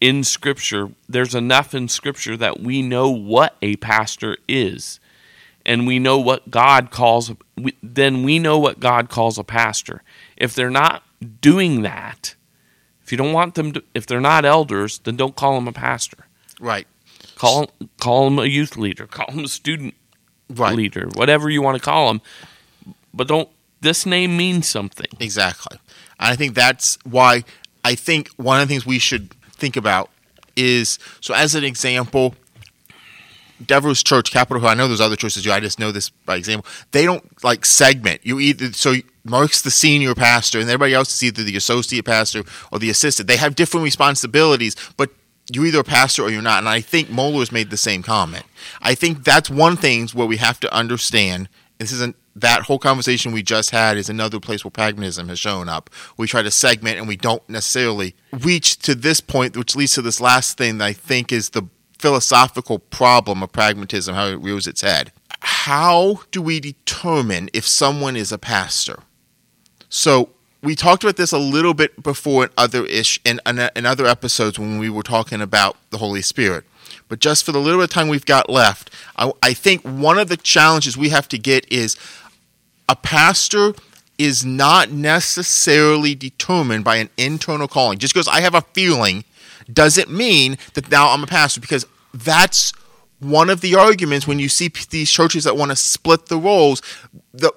in 0.01 0.25
scripture 0.25 0.91
there's 1.09 1.35
enough 1.35 1.75
in 1.75 1.89
scripture 1.89 2.37
that 2.37 2.61
we 2.61 2.83
know 2.83 3.11
what 3.11 3.57
a 3.63 3.77
pastor 3.77 4.37
is. 4.49 5.01
And 5.67 5.87
we 5.87 5.99
know 5.99 6.19
what 6.19 6.51
God 6.51 6.91
calls 6.91 7.33
we, 7.57 7.77
then 7.83 8.23
we 8.23 8.39
know 8.39 8.59
what 8.59 8.81
God 8.81 9.11
calls 9.11 9.39
a 9.39 9.45
pastor. 9.45 10.03
If 10.37 10.55
they're 10.55 10.71
not 10.71 11.03
doing 11.41 11.83
that 11.83 12.35
if 13.03 13.13
you 13.13 13.19
don't 13.19 13.33
want 13.33 13.57
them 13.57 13.73
to 13.73 13.83
if 13.95 14.07
they're 14.07 14.21
not 14.21 14.45
elders 14.45 14.99
then 15.01 15.17
don't 15.17 15.37
call 15.37 15.55
them 15.55 15.69
a 15.69 15.73
pastor. 15.73 16.27
Right, 16.59 16.87
call 17.37 17.71
call 17.99 18.25
them 18.25 18.39
a 18.39 18.47
youth 18.47 18.77
leader 18.77 19.07
call 19.11 19.27
them 19.27 19.45
a 19.45 19.49
student 19.49 19.95
right. 20.49 20.75
leader 20.75 21.09
whatever 21.15 21.51
you 21.51 21.61
want 21.61 21.77
to 21.77 21.83
call 21.83 22.09
them. 22.09 22.23
But 23.13 23.29
don't 23.29 23.49
this 23.81 24.07
name 24.07 24.37
means 24.37 24.69
something 24.69 25.07
Exactly. 25.19 25.79
And 26.19 26.33
I 26.33 26.37
think 26.37 26.55
that's 26.55 26.99
why 27.05 27.45
I 27.85 27.95
think 27.95 28.29
one 28.37 28.61
of 28.61 28.69
the 28.69 28.75
things 28.75 28.87
we 28.87 28.99
should 28.99 29.33
think 29.53 29.77
about 29.77 30.11
is 30.57 30.99
so 31.21 31.35
as 31.35 31.55
an 31.55 31.65
example, 31.65 32.35
Dever's 33.65 34.03
Church, 34.03 34.31
Capitol 34.31 34.61
Hill, 34.61 34.71
I 34.71 34.75
know 34.75 34.89
there's 34.89 35.01
other 35.01 35.17
churches 35.17 35.47
I 35.47 35.61
just 35.61 35.79
know 35.79 35.93
this 35.93 36.11
by 36.11 36.37
example. 36.37 36.67
They 36.93 37.05
don't 37.05 37.43
like 37.45 37.65
segment. 37.65 38.21
You 38.25 38.39
either 38.41 38.73
so 38.73 38.95
Mark's 39.25 39.63
the 39.63 39.71
senior 39.71 40.15
pastor 40.15 40.61
and 40.61 40.69
everybody 40.69 40.95
else 40.95 41.15
is 41.15 41.23
either 41.23 41.43
the 41.43 41.57
associate 41.57 42.05
pastor 42.05 42.45
or 42.73 42.79
the 42.79 42.91
assistant. 42.91 43.29
They 43.29 43.37
have 43.37 43.55
different 43.55 43.85
responsibilities, 43.85 44.77
but 44.97 45.11
you're 45.53 45.67
either 45.67 45.81
a 45.81 45.85
pastor 45.85 46.23
or 46.23 46.31
you're 46.31 46.43
not. 46.43 46.59
And 46.59 46.69
I 46.69 46.81
think 46.81 47.09
Mohler's 47.09 47.53
made 47.53 47.71
the 47.71 47.77
same 47.77 48.03
comment. 48.03 48.45
I 48.81 48.95
think 48.95 49.25
that's 49.25 49.51
one 49.51 49.77
thing 49.77 50.09
where 50.09 50.27
we 50.27 50.37
have 50.39 50.61
to 50.61 50.75
understand. 50.75 51.49
This 51.79 51.93
isn't 51.93 52.17
that 52.37 52.63
whole 52.63 52.79
conversation 52.79 53.33
we 53.33 53.43
just 53.43 53.71
had 53.71 53.97
is 53.97 54.09
another 54.09 54.41
place 54.41 54.65
where 54.65 54.71
pragmatism 54.71 55.29
has 55.29 55.39
shown 55.39 55.69
up. 55.69 55.91
We 56.17 56.27
try 56.27 56.43
to 56.43 56.51
segment 56.51 56.99
and 56.99 57.09
we 57.09 57.17
don't 57.17 57.47
necessarily 57.49 58.15
reach 58.33 58.79
to 58.81 58.95
this 58.95 59.21
point, 59.21 59.57
which 59.57 59.77
leads 59.77 59.95
to 59.95 60.03
this 60.03 60.21
last 60.21 60.57
thing 60.57 60.79
that 60.79 60.85
I 60.85 60.93
think 60.93 61.33
is 61.33 61.51
the 61.51 61.69
philosophical 61.99 62.79
problem 62.79 63.43
of 63.43 63.53
pragmatism, 63.53 64.15
how 64.15 64.27
it 64.27 64.41
rears 64.41 64.67
its 64.67 64.81
head. 64.81 65.13
How 65.43 66.21
do 66.31 66.41
we 66.41 66.61
determine 66.61 67.51
if 67.53 67.67
someone 67.67 68.17
is 68.17 68.33
a 68.33 68.39
pastor? 68.39 69.01
So 69.89 70.31
we 70.63 70.75
talked 70.75 71.03
about 71.05 71.17
this 71.17 71.33
a 71.33 71.39
little 71.39 71.75
bit 71.75 72.03
before 72.03 72.45
in 72.45 72.51
other 72.57 72.85
ish 72.87 73.21
in, 73.25 73.41
in 73.47 73.87
other 73.87 74.07
episodes 74.07 74.59
when 74.59 74.79
we 74.79 74.91
were 74.91 75.03
talking 75.03 75.41
about 75.41 75.77
the 75.91 75.99
Holy 75.99 76.23
Spirit. 76.23 76.65
But 77.09 77.19
just 77.19 77.45
for 77.45 77.53
the 77.53 77.61
little 77.61 77.81
bit 77.81 77.85
of 77.85 77.91
time 77.91 78.09
we've 78.09 78.27
got 78.27 78.49
left, 78.49 78.91
I, 79.17 79.33
I 79.43 79.53
think 79.53 79.83
one 79.83 80.19
of 80.19 80.29
the 80.29 80.37
challenges 80.37 80.97
we 80.97 81.09
have 81.09 81.29
to 81.29 81.39
get 81.39 81.71
is 81.73 81.97
a 82.89 82.97
pastor 82.97 83.75
is 84.19 84.45
not 84.45 84.91
necessarily 84.91 86.15
determined 86.15 86.85
by 86.85 86.97
an 86.97 87.09
internal 87.17 87.67
calling. 87.67 87.99
Just 87.99 88.13
because 88.13 88.29
I 88.29 88.41
have 88.43 88.55
a 88.55 88.61
feeling 88.61 89.25
doesn't 89.73 90.11
mean 90.11 90.59
that 90.75 90.91
now 90.91 91.09
I'm 91.11 91.23
a 91.23 91.27
pastor 91.27 91.61
because 91.61 91.87
that's 92.13 92.73
one 93.19 93.51
of 93.51 93.61
the 93.61 93.75
arguments 93.75 94.27
when 94.27 94.39
you 94.39 94.49
see 94.49 94.71
these 94.91 95.11
churches 95.11 95.45
that 95.45 95.57
want 95.57 95.71
to 95.71 95.77
split 95.77 96.27
the 96.27 96.39
roles. 96.39 96.83
The 97.33 97.53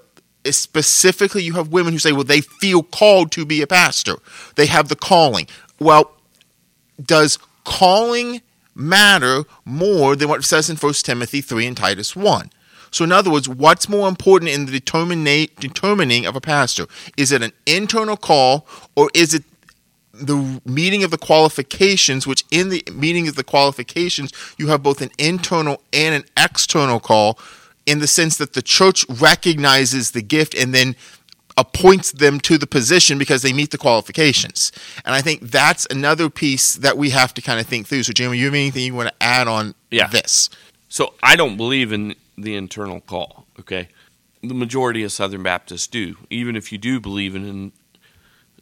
specifically, 0.52 1.44
you 1.44 1.54
have 1.54 1.70
women 1.70 1.94
who 1.94 2.00
say, 2.00 2.12
"Well, 2.12 2.24
they 2.24 2.42
feel 2.42 2.84
called 2.84 3.32
to 3.34 3.46
be 3.46 3.62
a 3.62 3.68
pastor. 3.68 4.18
They 4.56 4.66
have 4.68 4.90
the 4.90 4.96
calling." 4.96 5.48
Well, 5.80 6.12
does 7.04 7.40
calling 7.64 8.42
matter 8.76 9.44
more 9.66 10.16
than 10.16 10.30
what 10.30 10.40
it 10.40 10.44
says 10.44 10.70
in 10.70 10.78
1 10.78 11.04
Timothy 11.04 11.42
3 11.42 11.66
and 11.68 11.78
Titus 11.78 12.16
1? 12.16 12.50
So, 12.92 13.04
in 13.04 13.12
other 13.12 13.32
words, 13.32 13.50
what's 13.50 13.90
more 13.90 14.08
important 14.08 14.52
in 14.52 14.68
the 14.68 14.80
determina- 14.80 15.50
determining 15.60 16.26
of 16.26 16.36
a 16.36 16.42
pastor? 16.42 16.86
Is 17.18 17.32
it 17.32 17.42
an 17.42 17.52
internal 17.66 18.18
call 18.18 18.68
or 18.96 19.10
is 19.16 19.34
it 19.34 19.44
the 20.14 20.62
meeting 20.64 21.04
of 21.04 21.10
the 21.10 21.18
qualifications, 21.18 22.28
which 22.28 22.46
in 22.52 22.70
the 22.70 22.84
meeting 22.94 23.28
of 23.28 23.36
the 23.36 23.44
qualifications, 23.44 24.32
you 24.60 24.68
have 24.68 24.84
both 24.84 25.02
an 25.02 25.10
internal 25.18 25.82
and 25.92 26.14
an 26.14 26.24
external 26.38 27.00
call 27.00 27.40
in 27.86 28.00
the 28.00 28.08
sense 28.08 28.38
that 28.38 28.54
the 28.54 28.62
church 28.62 29.06
recognizes 29.10 30.12
the 30.12 30.22
gift 30.22 30.54
and 30.56 30.74
then 30.74 30.96
appoints 31.58 32.12
them 32.14 32.40
to 32.40 32.58
the 32.58 32.66
position 32.66 33.18
because 33.20 33.42
they 33.44 33.54
meet 33.54 33.70
the 33.72 33.78
qualifications. 33.78 34.72
And 35.06 35.14
I 35.14 35.22
think 35.22 35.42
that's 35.52 35.86
another 35.92 36.30
piece 36.30 36.74
that 36.76 36.98
we 36.98 37.12
have 37.12 37.34
to 37.36 37.42
kind 37.42 37.60
of 37.60 37.68
think 37.68 37.88
through. 37.88 38.04
So, 38.04 38.14
Jeremy, 38.14 38.40
you 38.40 38.46
have 38.46 38.54
anything 38.56 38.84
you 38.86 38.96
want 38.96 39.10
to 39.10 39.24
add 39.24 39.48
on 39.48 39.76
Yeah. 39.92 40.08
this? 40.08 40.50
So 40.90 41.14
I 41.22 41.36
don't 41.36 41.58
believe 41.58 41.92
in 41.92 42.16
the 42.38 42.56
internal 42.56 43.02
call. 43.02 43.46
Okay, 43.60 43.90
the 44.42 44.54
majority 44.56 45.04
of 45.04 45.12
Southern 45.12 45.44
Baptists 45.44 45.86
do. 45.88 46.18
Even 46.32 46.56
if 46.56 46.72
you 46.72 46.78
do 46.80 47.00
believe 47.00 47.36
in, 47.36 47.72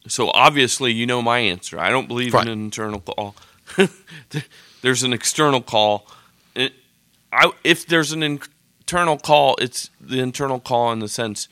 so 0.07 0.29
obviously 0.31 0.91
you 0.91 1.05
know 1.05 1.21
my 1.21 1.39
answer. 1.39 1.79
I 1.79 1.89
don't 1.91 2.07
believe 2.09 2.33
Right. 2.33 2.45
in 2.45 2.51
an 2.51 2.59
internal 2.65 2.99
call. 2.99 3.35
there's 4.81 5.03
an 5.03 5.13
external 5.13 5.61
call. 5.61 6.07
It, 6.55 6.73
I, 7.31 7.51
if 7.63 7.85
there's 7.85 8.11
an 8.11 8.21
internal 8.91 9.17
call, 9.17 9.55
it's 9.61 9.89
the 10.01 10.19
internal 10.19 10.59
call 10.59 10.91
in 10.91 10.99
the 10.99 11.07
sense: 11.07 11.47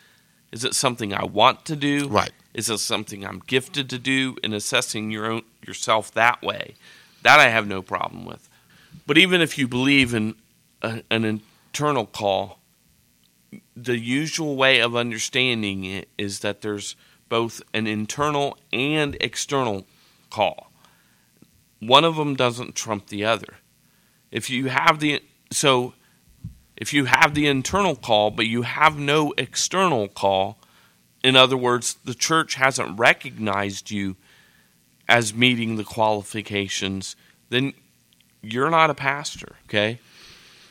is 0.52 0.66
it 0.66 0.76
something 0.76 1.14
I 1.14 1.24
want 1.24 1.64
to 1.66 1.76
do? 1.78 2.10
Right. 2.10 2.34
Is 2.54 2.70
it 2.70 2.80
something 2.80 3.26
I'm 3.26 3.42
gifted 3.48 3.90
to 3.92 3.98
do? 3.98 4.36
And 4.44 4.54
assessing 4.54 5.10
your 5.10 5.26
own 5.26 5.44
yourself 5.66 6.12
that 6.16 6.42
way, 6.42 6.76
that 7.22 7.40
I 7.40 7.48
have 7.48 7.66
no 7.66 7.82
problem 7.82 8.26
with. 8.26 8.50
But 9.08 9.18
even 9.18 9.40
if 9.40 9.58
you 9.58 9.70
believe 9.70 10.14
in 10.14 10.36
a, 10.82 11.02
an 11.10 11.24
internal 11.24 12.06
call, 12.06 12.60
the 13.74 13.98
usual 13.98 14.58
way 14.58 14.82
of 14.82 14.94
understanding 14.98 15.86
it 15.86 16.10
is 16.18 16.40
that 16.40 16.60
there's 16.60 16.98
both 17.30 17.62
an 17.74 17.88
internal 17.88 18.58
and 18.74 19.16
external 19.22 19.86
call. 20.30 20.72
one 21.80 22.04
of 22.04 22.18
them 22.18 22.36
doesn't 22.36 22.76
trump 22.76 23.08
the 23.08 23.24
other. 23.24 23.56
If 24.30 24.50
you 24.50 24.68
have 24.68 25.00
the 25.00 25.24
so 25.52 25.94
if 26.80 26.94
you 26.94 27.06
have 27.06 27.36
the 27.36 27.46
internal 27.46 27.96
call 27.96 28.32
but 28.32 28.48
you 28.48 28.64
have 28.64 28.98
no 28.98 29.34
external 29.38 30.08
call, 30.08 30.58
in 31.24 31.36
other 31.36 31.58
words, 31.58 31.98
the 32.06 32.16
church 32.16 32.56
hasn't 32.56 32.98
recognized 32.98 33.92
you 33.92 34.16
as 35.08 35.34
meeting 35.34 35.76
the 35.76 35.84
qualifications, 35.84 37.16
then 37.50 37.74
you're 38.42 38.70
not 38.70 38.90
a 38.90 38.96
pastor, 38.96 39.56
okay? 39.66 40.00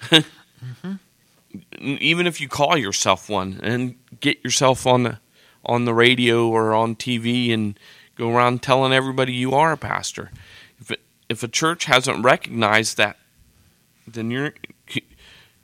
mm-hmm. 0.00 0.94
Even 1.78 2.26
if 2.26 2.40
you 2.40 2.48
call 2.48 2.76
yourself 2.76 3.28
one 3.28 3.60
and 3.62 3.96
get 4.20 4.42
yourself 4.44 4.86
on 4.86 5.02
the 5.02 5.18
on 5.64 5.84
the 5.84 5.94
radio 5.94 6.48
or 6.48 6.72
on 6.72 6.94
TV 6.94 7.52
and 7.52 7.78
go 8.14 8.30
around 8.30 8.62
telling 8.62 8.92
everybody 8.92 9.32
you 9.32 9.52
are 9.52 9.72
a 9.72 9.76
pastor. 9.76 10.30
If 10.80 10.90
it, 10.90 11.00
if 11.28 11.42
a 11.42 11.48
church 11.48 11.86
hasn't 11.86 12.24
recognized 12.24 12.96
that, 12.96 13.18
then 14.06 14.30
you're 14.30 14.54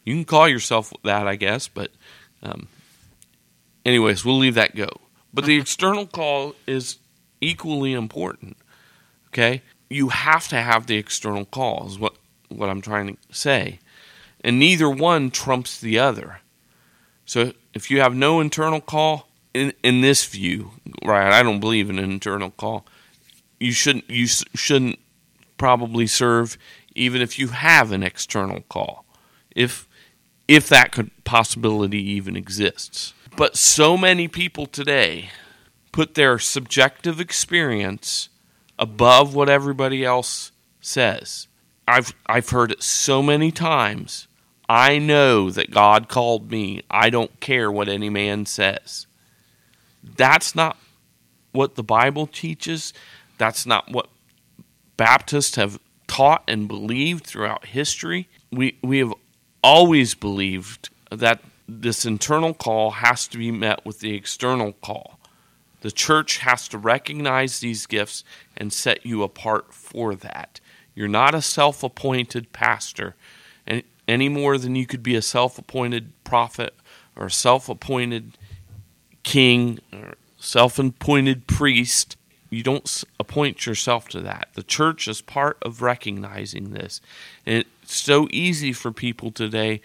you 0.05 0.15
can 0.15 0.25
call 0.25 0.49
yourself 0.49 0.93
that, 1.03 1.27
I 1.27 1.37
guess. 1.37 1.69
But 1.69 1.91
um, 2.43 2.69
anyways, 3.85 4.25
we'll 4.25 4.39
leave 4.39 4.55
that 4.55 4.77
go. 4.77 4.89
But 5.33 5.47
the 5.47 5.57
external 5.57 6.07
call 6.07 6.55
is 6.67 6.99
equally 7.41 7.93
important. 7.93 8.57
Okay, 9.29 9.63
you 9.91 10.11
have 10.11 10.47
to 10.49 10.57
have 10.57 10.87
the 10.87 10.97
external 10.97 11.45
call. 11.45 11.87
Is 11.89 11.99
what 11.99 12.17
what 12.49 12.69
I'm 12.69 12.81
trying 12.81 13.09
to 13.09 13.17
say, 13.31 13.81
and 14.43 14.59
neither 14.59 14.89
one 14.89 15.31
trumps 15.31 15.81
the 15.81 15.99
other. 15.99 16.41
So 17.27 17.53
if 17.73 17.91
you 17.91 18.01
have 18.01 18.15
no 18.15 18.41
internal 18.41 18.81
call, 18.81 19.29
in 19.55 19.73
in 19.83 20.01
this 20.03 20.27
view, 20.27 20.73
right? 21.05 21.33
I 21.33 21.43
don't 21.43 21.61
believe 21.61 21.89
in 21.89 21.99
an 21.99 22.11
internal 22.11 22.51
call. 22.51 22.87
You 23.59 23.73
shouldn't 23.73 24.11
you 24.11 24.27
shouldn't 24.27 24.99
probably 25.57 26.07
serve 26.07 26.59
even 26.95 27.23
if 27.23 27.39
you 27.39 27.49
have 27.49 27.93
an 27.93 28.03
external 28.03 28.61
call. 28.69 29.05
If 29.55 29.89
if 30.49 30.69
that 30.69 30.93
could 30.93 31.11
possibility 31.25 32.03
even 32.11 32.37
exists. 32.37 33.15
But 33.37 33.57
so 33.57 33.97
many 33.97 34.29
people 34.29 34.67
today 34.67 35.31
put 35.93 36.15
their 36.15 36.39
subjective 36.39 37.21
experience 37.21 38.29
above 38.79 39.35
what 39.35 39.49
everybody 39.49 40.05
else 40.05 40.53
says. 40.81 41.49
I've 41.87 42.15
I've 42.27 42.51
heard 42.51 42.73
it 42.73 42.83
so 42.83 43.23
many 43.23 43.51
times. 43.51 44.27
I 44.69 44.99
know 44.99 45.51
that 45.51 45.71
God 45.71 46.09
called 46.09 46.51
me. 46.51 46.83
I 46.91 47.11
don't 47.11 47.39
care 47.41 47.71
what 47.71 47.89
any 47.89 48.09
man 48.09 48.47
says. 48.47 49.07
That's 50.03 50.55
not 50.55 50.79
what 51.53 51.75
the 51.75 51.83
Bible 51.83 52.27
teaches. 52.27 52.93
That's 53.39 53.67
not 53.67 53.91
what 53.91 54.09
Baptists 54.97 55.57
have 55.57 55.79
taught 56.07 56.45
and 56.47 56.69
believed 56.69 57.27
throughout 57.27 57.67
history. 57.67 58.29
We 58.51 58.79
we 58.83 58.99
have 58.99 59.13
always 59.65 60.15
believed 60.15 60.91
that 61.11 61.41
this 61.67 62.05
internal 62.05 62.53
call 62.53 62.91
has 62.91 63.27
to 63.29 63.39
be 63.39 63.51
met 63.51 63.85
with 63.87 64.01
the 64.01 64.15
external 64.15 64.75
call. 64.75 65.19
The 65.81 65.91
church 65.91 66.39
has 66.39 66.69
to 66.69 66.79
recognize 66.79 67.61
these 67.61 67.87
gifts 67.87 68.25
and 68.57 68.73
set 68.73 69.07
you 69.07 69.23
apart 69.23 69.73
for 69.73 70.15
that. 70.15 70.61
You're 70.95 71.09
not 71.09 71.35
a 71.35 71.43
self 71.43 71.83
appointed 71.83 72.53
pastor 72.53 73.17
any 74.07 74.29
more 74.29 74.59
than 74.59 74.77
you 74.77 74.87
could 74.87 75.03
be 75.03 75.15
a 75.15 75.23
self 75.23 75.59
appointed 75.59 76.13
prophet 76.25 76.75
or 77.17 77.27
a 77.27 77.31
self 77.31 77.69
appointed 77.69 78.37
king 79.23 79.79
or 79.93 80.15
self 80.39 80.79
appointed 80.79 81.47
priest. 81.47 82.17
You 82.51 82.63
don't 82.63 83.05
appoint 83.19 83.67
yourself 83.67 84.09
to 84.11 84.21
that. 84.21 84.49
The 84.55 84.63
church 84.63 85.09
is 85.09 85.21
part 85.21 85.59
of 85.63 85.83
recognizing 85.83 86.71
this. 86.71 87.01
And 87.47 87.65
so 87.95 88.29
easy 88.31 88.73
for 88.73 88.93
people 88.93 89.31
today 89.31 89.81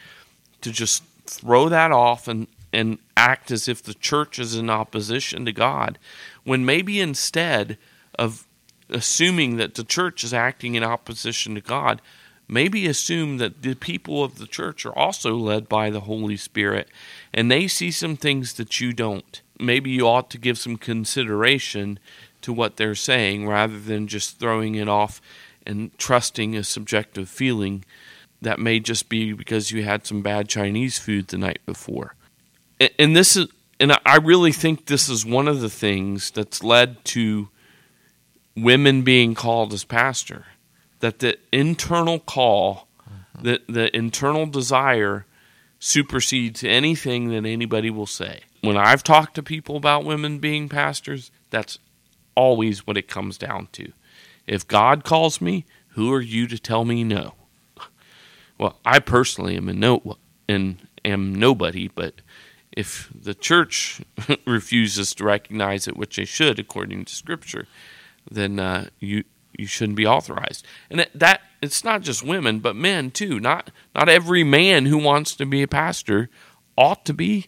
to 0.61 0.71
just 0.71 1.03
throw 1.25 1.69
that 1.69 1.91
off 1.91 2.27
and, 2.27 2.47
and 2.73 2.97
act 3.15 3.51
as 3.51 3.67
if 3.67 3.81
the 3.81 3.93
church 3.93 4.39
is 4.39 4.55
in 4.55 4.69
opposition 4.69 5.45
to 5.45 5.51
God, 5.51 5.97
when 6.43 6.65
maybe 6.65 6.99
instead 6.99 7.77
of 8.17 8.47
assuming 8.89 9.57
that 9.57 9.75
the 9.75 9.83
church 9.83 10.23
is 10.23 10.33
acting 10.33 10.75
in 10.75 10.83
opposition 10.83 11.55
to 11.55 11.61
God, 11.61 12.01
maybe 12.47 12.87
assume 12.87 13.37
that 13.37 13.61
the 13.61 13.75
people 13.75 14.23
of 14.23 14.39
the 14.39 14.47
church 14.47 14.85
are 14.85 14.97
also 14.97 15.35
led 15.35 15.69
by 15.69 15.89
the 15.89 16.01
Holy 16.01 16.35
Spirit 16.35 16.89
and 17.33 17.49
they 17.49 17.67
see 17.67 17.91
some 17.91 18.17
things 18.17 18.53
that 18.53 18.79
you 18.79 18.91
don't. 18.91 19.41
Maybe 19.59 19.91
you 19.91 20.07
ought 20.07 20.31
to 20.31 20.37
give 20.37 20.57
some 20.57 20.77
consideration 20.77 21.99
to 22.41 22.51
what 22.51 22.77
they're 22.77 22.95
saying 22.95 23.47
rather 23.47 23.79
than 23.79 24.07
just 24.07 24.39
throwing 24.39 24.75
it 24.75 24.87
off 24.87 25.21
and 25.69 25.97
trusting 25.97 26.55
a 26.55 26.63
subjective 26.63 27.29
feeling 27.29 27.85
that 28.41 28.59
may 28.59 28.79
just 28.79 29.09
be 29.09 29.33
because 29.33 29.71
you 29.71 29.83
had 29.83 30.05
some 30.05 30.21
bad 30.21 30.49
Chinese 30.49 30.97
food 30.97 31.27
the 31.27 31.37
night 31.37 31.59
before. 31.65 32.15
And 32.97 33.15
this 33.15 33.35
is 33.35 33.47
and 33.79 33.97
I 34.05 34.17
really 34.17 34.51
think 34.51 34.87
this 34.87 35.07
is 35.07 35.25
one 35.25 35.47
of 35.47 35.61
the 35.61 35.69
things 35.69 36.31
that's 36.31 36.63
led 36.63 37.03
to 37.05 37.47
women 38.55 39.03
being 39.03 39.35
called 39.35 39.71
as 39.71 39.85
pastor. 39.85 40.45
That 40.99 41.19
the 41.19 41.37
internal 41.53 42.19
call, 42.19 42.89
mm-hmm. 43.09 43.43
the, 43.43 43.61
the 43.69 43.95
internal 43.95 44.45
desire 44.47 45.25
supersedes 45.79 46.61
anything 46.61 47.29
that 47.29 47.45
anybody 47.45 47.89
will 47.89 48.05
say 48.05 48.41
when 48.61 48.77
I've 48.77 49.03
talked 49.03 49.35
to 49.35 49.43
people 49.43 49.77
about 49.77 50.05
women 50.05 50.39
being 50.39 50.69
pastors, 50.69 51.31
that's 51.49 51.79
always 52.35 52.85
what 52.85 52.97
it 52.97 53.07
comes 53.07 53.37
down 53.37 53.67
to. 53.73 53.91
If 54.49 54.67
God 54.67 55.03
calls 55.03 55.39
me, 55.39 55.63
who 55.89 56.11
are 56.11 56.21
you 56.21 56.47
to 56.47 56.57
tell 56.57 56.83
me 56.83 57.03
no? 57.03 57.35
Well, 58.57 58.79
I 58.83 58.97
personally 58.97 59.55
am 59.55 59.69
a 59.69 59.73
no 59.73 60.17
and 60.47 60.87
am 61.05 61.35
nobody, 61.35 61.87
but 61.87 62.15
if 62.75 63.11
the 63.13 63.35
church 63.35 64.01
refuses 64.47 65.13
to 65.13 65.23
recognize 65.23 65.87
it, 65.87 65.95
which 65.95 66.15
they 66.15 66.25
should 66.25 66.57
according 66.57 67.05
to 67.05 67.13
Scripture, 67.13 67.67
then 68.29 68.59
uh, 68.59 68.87
you 68.99 69.23
you 69.55 69.67
shouldn't 69.67 69.97
be 69.97 70.07
authorized. 70.07 70.65
And 70.89 70.99
that, 70.99 71.11
that 71.13 71.41
it's 71.61 71.83
not 71.83 72.01
just 72.01 72.23
women, 72.23 72.59
but 72.59 72.75
men 72.75 73.11
too. 73.11 73.39
Not 73.39 73.69
not 73.93 74.09
every 74.09 74.43
man 74.43 74.87
who 74.87 74.97
wants 74.97 75.35
to 75.35 75.45
be 75.45 75.61
a 75.61 75.67
pastor 75.67 76.27
ought 76.75 77.05
to 77.05 77.13
be 77.13 77.47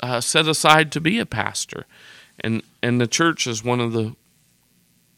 uh, 0.00 0.20
set 0.20 0.48
aside 0.48 0.90
to 0.90 1.00
be 1.00 1.20
a 1.20 1.26
pastor, 1.26 1.86
and 2.40 2.64
and 2.82 3.00
the 3.00 3.06
church 3.06 3.46
is 3.46 3.62
one 3.62 3.78
of 3.78 3.92
the 3.92 4.16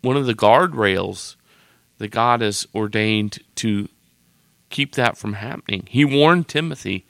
one 0.02 0.16
of 0.16 0.26
the 0.26 0.34
guardrails 0.34 1.36
that 1.98 2.08
God 2.08 2.40
has 2.40 2.66
ordained 2.74 3.38
to 3.56 3.88
keep 4.70 4.94
that 4.94 5.16
from 5.16 5.34
happening. 5.34 5.86
He 5.88 6.04
warned 6.04 6.48
Timothy 6.48 7.06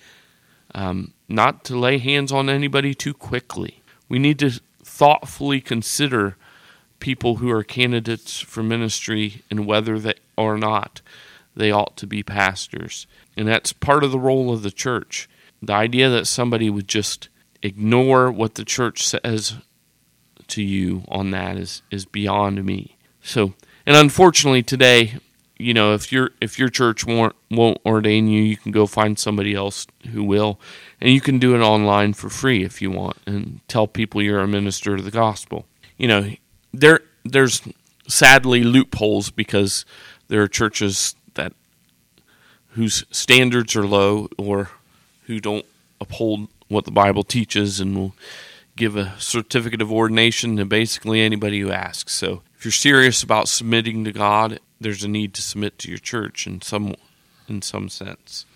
um, 0.74 1.12
not 1.28 1.64
to 1.64 1.78
lay 1.78 1.98
hands 1.98 2.30
on 2.30 2.48
anybody 2.48 2.94
too 2.94 3.14
quickly. 3.14 3.82
We 4.08 4.18
need 4.18 4.38
to 4.40 4.60
thoughtfully 4.82 5.60
consider 5.60 6.36
people 7.00 7.36
who 7.36 7.50
are 7.50 7.64
candidates 7.64 8.38
for 8.38 8.62
ministry 8.62 9.42
and 9.50 9.66
whether 9.66 9.98
they 9.98 10.14
or 10.36 10.58
not 10.58 11.00
they 11.56 11.70
ought 11.70 11.96
to 11.96 12.06
be 12.06 12.22
pastors. 12.22 13.06
And 13.36 13.48
that's 13.48 13.72
part 13.72 14.04
of 14.04 14.12
the 14.12 14.18
role 14.18 14.52
of 14.52 14.62
the 14.62 14.70
church. 14.70 15.28
The 15.60 15.72
idea 15.72 16.08
that 16.10 16.26
somebody 16.26 16.70
would 16.70 16.88
just 16.88 17.28
ignore 17.62 18.30
what 18.30 18.54
the 18.54 18.64
church 18.64 19.06
says 19.06 19.54
to 20.52 20.62
you 20.62 21.04
on 21.08 21.30
that 21.30 21.56
is 21.56 21.82
is 21.90 22.04
beyond 22.04 22.64
me. 22.64 22.96
So, 23.22 23.54
and 23.86 23.96
unfortunately 23.96 24.62
today, 24.62 25.14
you 25.58 25.74
know, 25.74 25.94
if 25.94 26.12
your 26.12 26.30
if 26.40 26.58
your 26.58 26.68
church 26.68 27.06
won't 27.06 27.34
won't 27.50 27.78
ordain 27.84 28.26
you, 28.28 28.42
you 28.42 28.56
can 28.56 28.72
go 28.72 28.86
find 28.86 29.18
somebody 29.18 29.54
else 29.54 29.86
who 30.12 30.24
will, 30.24 30.58
and 31.00 31.10
you 31.10 31.20
can 31.20 31.38
do 31.38 31.54
it 31.54 31.60
online 31.60 32.12
for 32.14 32.28
free 32.28 32.64
if 32.64 32.82
you 32.82 32.90
want, 32.90 33.16
and 33.26 33.60
tell 33.68 33.86
people 33.86 34.20
you're 34.20 34.40
a 34.40 34.48
minister 34.48 34.94
of 34.94 35.04
the 35.04 35.10
gospel. 35.10 35.66
You 35.96 36.08
know, 36.08 36.30
there 36.72 37.00
there's 37.24 37.62
sadly 38.08 38.64
loopholes 38.64 39.30
because 39.30 39.84
there 40.28 40.42
are 40.42 40.48
churches 40.48 41.14
that 41.34 41.52
whose 42.70 43.04
standards 43.10 43.76
are 43.76 43.86
low 43.86 44.28
or 44.36 44.70
who 45.26 45.38
don't 45.38 45.66
uphold 46.00 46.48
what 46.68 46.84
the 46.84 46.90
Bible 46.90 47.22
teaches 47.22 47.78
and 47.80 47.96
will 47.96 48.14
give 48.76 48.96
a 48.96 49.14
certificate 49.18 49.82
of 49.82 49.92
ordination 49.92 50.56
to 50.56 50.64
basically 50.64 51.20
anybody 51.20 51.60
who 51.60 51.70
asks. 51.70 52.14
So 52.14 52.42
if 52.56 52.64
you're 52.64 52.72
serious 52.72 53.22
about 53.22 53.48
submitting 53.48 54.04
to 54.04 54.12
God, 54.12 54.60
there's 54.80 55.04
a 55.04 55.08
need 55.08 55.34
to 55.34 55.42
submit 55.42 55.78
to 55.80 55.88
your 55.88 55.98
church 55.98 56.46
in 56.46 56.62
some 56.62 56.94
in 57.48 57.62
some 57.62 57.88
sense. 57.88 58.46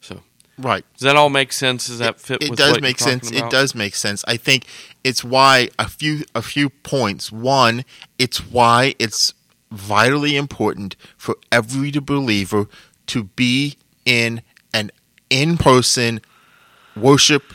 So 0.00 0.22
Right. 0.60 0.84
Does 0.94 1.04
that 1.04 1.16
all 1.16 1.30
make 1.30 1.52
sense? 1.52 1.86
Does 1.86 1.98
that 2.00 2.20
fit? 2.20 2.42
It, 2.42 2.50
it 2.50 2.56
does 2.56 2.80
make 2.80 2.98
sense. 2.98 3.30
About? 3.30 3.46
It 3.46 3.50
does 3.50 3.74
make 3.74 3.94
sense. 3.94 4.24
I 4.28 4.36
think 4.36 4.66
it's 5.02 5.24
why 5.24 5.70
a 5.78 5.88
few 5.88 6.24
a 6.34 6.42
few 6.42 6.68
points. 6.68 7.32
One, 7.32 7.84
it's 8.18 8.46
why 8.46 8.94
it's 8.98 9.32
vitally 9.70 10.36
important 10.36 10.96
for 11.16 11.36
every 11.50 11.90
believer 11.92 12.66
to 13.06 13.24
be 13.24 13.76
in 14.04 14.42
an 14.74 14.90
in 15.30 15.56
person 15.56 16.20
worship 16.96 17.54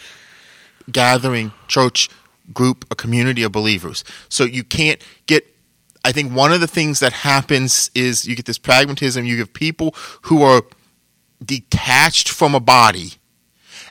gathering 0.91 1.51
church 1.67 2.09
group, 2.53 2.85
a 2.91 2.95
community 2.95 3.43
of 3.43 3.51
believers. 3.51 4.03
So 4.29 4.43
you 4.43 4.63
can't 4.63 5.01
get 5.25 5.45
I 6.05 6.11
think 6.11 6.33
one 6.33 6.53
of 6.53 6.61
the 6.61 6.67
things 6.67 6.99
that 6.99 7.11
happens 7.13 7.89
is 7.95 8.27
you 8.27 8.35
get 8.35 8.45
this 8.45 8.59
pragmatism. 8.59 9.25
You 9.25 9.39
have 9.39 9.53
people 9.53 9.95
who 10.23 10.43
are 10.43 10.61
detached 11.43 12.29
from 12.29 12.53
a 12.53 12.59
body, 12.59 13.13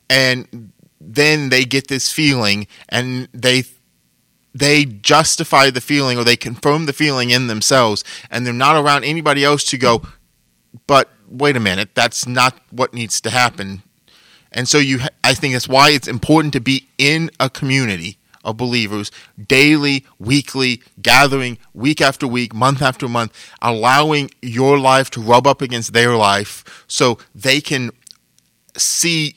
and 0.09 0.72
then 1.00 1.48
they 1.48 1.64
get 1.64 1.88
this 1.88 2.12
feeling, 2.12 2.68
and 2.88 3.26
they 3.33 3.64
they 4.54 4.85
justify 4.85 5.70
the 5.70 5.80
feeling 5.80 6.16
or 6.16 6.22
they 6.22 6.37
confirm 6.37 6.87
the 6.87 6.92
feeling 6.92 7.30
in 7.30 7.48
themselves, 7.48 8.04
and 8.30 8.46
they're 8.46 8.54
not 8.54 8.76
around 8.76 9.02
anybody 9.02 9.44
else 9.44 9.64
to 9.64 9.76
go. 9.76 10.02
But 10.87 11.11
wait 11.28 11.57
a 11.57 11.61
minute, 11.61 11.96
that's 11.96 12.28
not 12.28 12.61
what 12.70 12.94
needs 12.94 13.20
to 13.22 13.30
happen. 13.30 13.83
And 14.55 14.69
so 14.69 14.79
you, 14.79 15.01
I 15.23 15.35
think 15.35 15.53
that's 15.53 15.69
why 15.69 15.90
it's 15.90 16.09
important 16.09 16.53
to 16.55 16.61
be 16.61 16.88
in 16.97 17.31
a 17.40 17.51
community 17.51 18.19
of 18.45 18.57
believers 18.57 19.11
daily, 19.49 20.05
weekly, 20.19 20.83
gathering 21.03 21.59
week 21.73 22.01
after 22.01 22.27
week, 22.27 22.55
month 22.55 22.81
after 22.81 23.09
month, 23.09 23.33
allowing 23.61 24.31
your 24.40 24.79
life 24.79 25.11
to 25.11 25.21
rub 25.21 25.47
up 25.47 25.61
against 25.61 25.93
their 25.93 26.14
life 26.17 26.85
so 26.87 27.19
they 27.35 27.61
can 27.61 27.90
see 28.77 29.35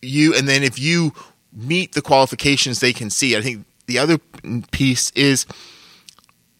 you. 0.00 0.34
And 0.34 0.48
then 0.48 0.62
if 0.62 0.78
you 0.78 1.12
meet 1.52 1.92
the 1.92 2.02
qualifications, 2.02 2.78
they 2.78 2.92
can 2.92 3.10
see. 3.10 3.36
I 3.36 3.40
think 3.40 3.66
the 3.86 3.98
other 3.98 4.18
piece 4.70 5.10
is 5.10 5.46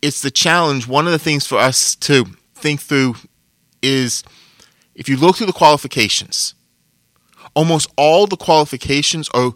it's 0.03 0.23
the 0.23 0.31
challenge. 0.33 0.89
One 0.89 1.07
of 1.07 1.13
the 1.13 1.19
things 1.19 1.47
for 1.47 1.59
us 1.59 1.95
to 1.97 2.25
think 2.55 2.81
through 2.81 3.15
is 3.83 4.25
if 4.95 5.09
you 5.09 5.17
look 5.17 5.37
through 5.37 5.47
the 5.47 5.53
qualifications, 5.53 6.55
almost 7.61 7.91
all 7.99 8.27
the 8.27 8.39
qualifications 8.39 9.29
are 9.35 9.53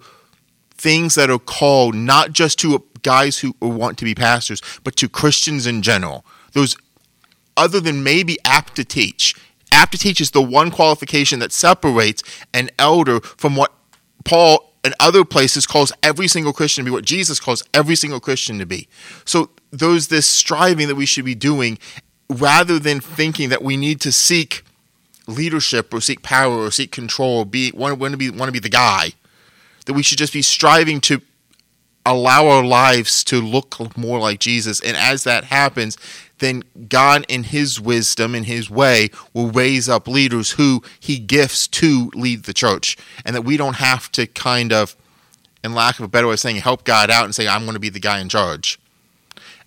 things 0.73 1.15
that 1.15 1.31
are 1.31 1.39
called 1.39 1.95
not 1.95 2.35
just 2.35 2.59
to 2.59 2.85
guys 3.01 3.39
who 3.39 3.55
want 3.63 3.97
to 3.97 4.05
be 4.05 4.15
pastors, 4.15 4.61
but 4.85 4.95
to 4.97 5.09
Christians 5.09 5.67
in 5.67 5.81
general. 5.81 6.23
Those 6.53 6.77
other 7.57 7.81
than 7.81 8.05
maybe 8.05 8.37
apt 8.45 8.77
to 8.77 8.85
teach. 8.85 9.35
Apt 9.73 9.93
to 9.93 9.99
teach 9.99 10.21
is 10.21 10.33
the 10.33 10.43
one 10.43 10.71
qualification 10.71 11.39
that 11.39 11.51
separates 11.51 12.23
an 12.53 12.69
elder 12.79 13.21
from 13.21 13.57
what 13.57 13.73
Paul 14.27 14.75
and 14.85 14.93
other 15.01 15.25
places 15.25 15.67
calls 15.67 15.91
every 16.03 16.29
single 16.29 16.53
Christian 16.53 16.85
to 16.85 16.91
be, 16.91 16.95
what 16.95 17.07
Jesus 17.07 17.41
calls 17.41 17.63
every 17.73 17.97
single 17.97 18.21
Christian 18.21 18.59
to 18.59 18.67
be. 18.67 18.87
So 19.25 19.49
there's 19.71 20.09
this 20.09 20.27
striving 20.27 20.89
that 20.89 20.95
we 20.95 21.07
should 21.07 21.25
be 21.25 21.35
doing 21.35 21.79
rather 22.29 22.79
than 22.79 23.01
thinking 23.01 23.49
that 23.49 23.63
we 23.63 23.79
need 23.79 24.03
to 24.03 24.13
seek 24.13 24.63
leadership 25.27 25.93
or 25.93 26.01
seek 26.01 26.23
power 26.23 26.55
or 26.55 26.71
seek 26.71 26.93
control 26.93 27.39
or 27.39 27.47
be 27.47 27.73
want, 27.73 27.99
want 27.99 28.13
to 28.13 28.19
be 28.19 28.31
want 28.31 28.49
to 28.49 28.53
be 28.53 28.59
the 28.59 28.69
guy 28.69 29.13
that 29.87 29.95
we 29.95 30.03
should 30.03 30.19
just 30.19 30.33
be 30.33 30.43
striving 30.43 31.01
to 31.03 31.21
allow 32.07 32.47
our 32.49 32.65
lives 32.65 33.25
to 33.25 33.41
look 33.41 33.97
more 33.97 34.19
like 34.19 34.39
Jesus. 34.39 34.81
And 34.81 34.97
as 34.97 35.25
that 35.25 35.45
happens, 35.45 35.97
then 36.39 36.63
God, 36.89 37.25
in 37.29 37.45
His 37.45 37.81
wisdom, 37.81 38.35
in 38.35 38.45
His 38.45 38.69
way, 38.69 39.11
will 39.33 39.51
raise 39.51 39.89
up 39.89 40.07
leaders 40.07 40.53
who 40.53 40.83
He 41.01 41.19
gifts 41.19 41.67
to 41.69 42.11
lead 42.15 42.45
the 42.45 42.53
church. 42.53 42.97
And 43.25 43.35
that 43.35 43.43
we 43.43 43.57
don't 43.57 43.77
have 43.77 44.13
to 44.13 44.27
kind 44.27 44.73
of, 44.73 44.97
in 45.63 45.75
lack 45.75 45.99
of 45.99 46.05
a 46.05 46.09
better 46.09 46.27
way 46.27 46.35
of 46.35 46.41
saying, 46.41 46.57
help 46.57 46.85
God 46.85 47.11
out 47.11 47.25
and 47.25 47.35
say, 47.35 47.49
I'm 47.49 47.63
going 47.63 47.75
to 47.75 47.81
be 47.81 47.89
the 47.89 48.01
guy 48.01 48.21
in 48.21 48.29
charge. 48.29 48.79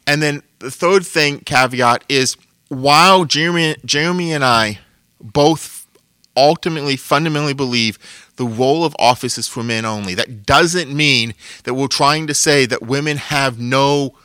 And 0.05 0.21
then 0.21 0.43
the 0.59 0.71
third 0.71 1.05
thing, 1.05 1.39
caveat, 1.39 2.03
is 2.07 2.37
while 2.69 3.25
Jeremy, 3.25 3.77
Jeremy 3.83 4.33
and 4.33 4.43
I 4.43 4.79
both 5.19 5.87
ultimately, 6.35 6.95
fundamentally 6.95 7.53
believe 7.53 7.97
the 8.35 8.45
role 8.45 8.85
of 8.85 8.95
office 8.99 9.37
is 9.37 9.47
for 9.47 9.63
men 9.63 9.83
only. 9.83 10.13
That 10.13 10.45
doesn't 10.45 10.95
mean 10.95 11.33
that 11.63 11.73
we're 11.73 11.87
trying 11.87 12.27
to 12.27 12.33
say 12.33 12.65
that 12.67 12.83
women 12.83 13.17
have 13.17 13.59
no 13.59 14.15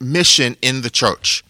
mission 0.00 0.56
in 0.62 0.82
the 0.82 0.90
church. 0.90 1.44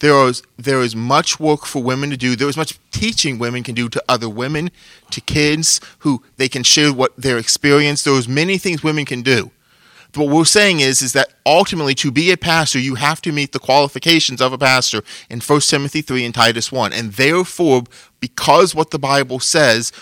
There 0.00 0.28
is 0.28 0.42
there 0.56 0.80
is 0.80 0.94
much 0.94 1.40
work 1.40 1.66
for 1.66 1.82
women 1.82 2.10
to 2.10 2.16
do. 2.16 2.36
There 2.36 2.48
is 2.48 2.56
much 2.56 2.78
teaching 2.92 3.38
women 3.38 3.64
can 3.64 3.74
do 3.74 3.88
to 3.88 4.02
other 4.08 4.28
women, 4.28 4.70
to 5.10 5.20
kids 5.20 5.80
who 5.98 6.22
they 6.36 6.48
can 6.48 6.62
share 6.62 6.92
what 6.92 7.16
their 7.16 7.36
experience. 7.36 8.04
There's 8.04 8.28
many 8.28 8.58
things 8.58 8.84
women 8.84 9.04
can 9.04 9.22
do. 9.22 9.50
But 10.12 10.24
what 10.24 10.36
we're 10.36 10.44
saying 10.44 10.80
is 10.80 11.02
is 11.02 11.12
that 11.12 11.28
ultimately 11.44 11.94
to 11.96 12.10
be 12.10 12.30
a 12.30 12.36
pastor, 12.36 12.78
you 12.78 12.94
have 12.94 13.20
to 13.22 13.32
meet 13.32 13.52
the 13.52 13.58
qualifications 13.58 14.40
of 14.40 14.52
a 14.52 14.58
pastor 14.58 15.02
in 15.28 15.40
1 15.40 15.60
Timothy 15.60 16.00
3 16.00 16.24
and 16.24 16.34
Titus 16.34 16.72
1. 16.72 16.92
And 16.92 17.12
therefore, 17.12 17.84
because 18.20 18.74
what 18.74 18.90
the 18.90 18.98
Bible 18.98 19.38
says, 19.38 19.92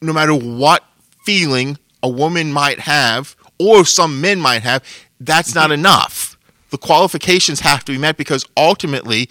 no 0.00 0.12
matter 0.12 0.34
what 0.34 0.84
feeling 1.24 1.78
a 2.02 2.08
woman 2.08 2.52
might 2.52 2.80
have 2.80 3.36
or 3.58 3.84
some 3.84 4.20
men 4.20 4.40
might 4.40 4.62
have, 4.62 4.84
that's 5.20 5.54
not 5.54 5.64
mm-hmm. 5.64 5.80
enough. 5.80 6.36
The 6.70 6.78
qualifications 6.78 7.60
have 7.60 7.84
to 7.84 7.92
be 7.92 7.98
met 7.98 8.16
because 8.16 8.46
ultimately 8.56 9.28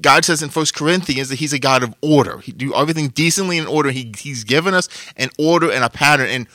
God 0.00 0.24
says 0.24 0.42
in 0.42 0.48
First 0.48 0.74
Corinthians 0.74 1.28
that 1.28 1.38
He's 1.38 1.52
a 1.52 1.58
God 1.58 1.82
of 1.82 1.94
order. 2.00 2.38
He 2.38 2.52
do 2.52 2.74
everything 2.74 3.08
decently 3.08 3.58
in 3.58 3.66
order. 3.66 3.90
He, 3.90 4.12
he's 4.18 4.44
given 4.44 4.74
us 4.74 4.88
an 5.16 5.30
order 5.38 5.70
and 5.70 5.84
a 5.84 5.88
pattern, 5.88 6.28
and 6.28 6.46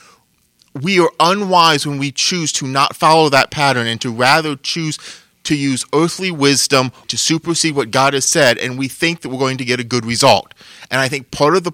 we 0.74 1.00
are 1.00 1.10
unwise 1.18 1.86
when 1.86 1.98
we 1.98 2.12
choose 2.12 2.52
to 2.52 2.66
not 2.66 2.96
follow 2.96 3.28
that 3.28 3.50
pattern 3.50 3.86
and 3.86 4.00
to 4.00 4.12
rather 4.12 4.56
choose 4.56 4.98
to 5.42 5.56
use 5.56 5.84
earthly 5.94 6.30
wisdom 6.30 6.92
to 7.08 7.16
supersede 7.16 7.74
what 7.74 7.90
God 7.90 8.12
has 8.12 8.26
said, 8.26 8.58
and 8.58 8.78
we 8.78 8.88
think 8.88 9.22
that 9.22 9.30
we're 9.30 9.38
going 9.38 9.58
to 9.58 9.64
get 9.64 9.80
a 9.80 9.84
good 9.84 10.04
result. 10.04 10.52
And 10.90 11.00
I 11.00 11.08
think 11.08 11.30
part 11.30 11.56
of 11.56 11.64
the 11.64 11.72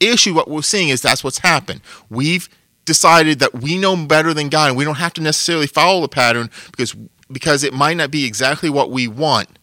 issue 0.00 0.34
what 0.34 0.48
we're 0.48 0.62
seeing 0.62 0.88
is 0.88 1.02
that's 1.02 1.24
what's 1.24 1.38
happened. 1.38 1.80
We've 2.08 2.48
decided 2.84 3.40
that 3.40 3.54
we 3.54 3.78
know 3.78 3.96
better 4.06 4.32
than 4.32 4.48
God 4.48 4.68
and 4.68 4.76
we 4.76 4.84
don't 4.84 4.96
have 4.96 5.14
to 5.14 5.22
necessarily 5.22 5.66
follow 5.66 6.02
the 6.02 6.08
pattern 6.08 6.50
because 6.70 6.94
because 7.32 7.64
it 7.64 7.72
might 7.72 7.96
not 7.96 8.10
be 8.10 8.26
exactly 8.26 8.68
what 8.68 8.90
we 8.90 9.08
want. 9.08 9.58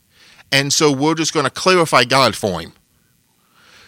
And 0.52 0.74
so 0.74 0.92
we're 0.92 1.16
just 1.16 1.34
going 1.34 1.46
to 1.46 1.52
clarify 1.52 2.04
God 2.04 2.36
for 2.36 2.60
him. 2.60 2.74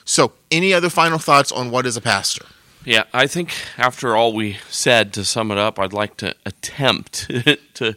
So, 0.06 0.34
any 0.52 0.74
other 0.74 0.90
final 0.90 1.18
thoughts 1.18 1.52
on 1.52 1.72
what 1.72 1.86
is 1.86 1.98
a 1.98 2.02
pastor? 2.02 2.46
Yeah, 2.86 3.04
I 3.14 3.28
think 3.28 3.54
after 3.78 4.16
all 4.16 4.34
we 4.34 4.58
said, 4.70 5.14
to 5.14 5.24
sum 5.24 5.52
it 5.52 5.58
up, 5.58 5.80
I'd 5.80 5.94
like 5.94 6.18
to 6.18 6.36
attempt 6.46 7.30
to 7.76 7.96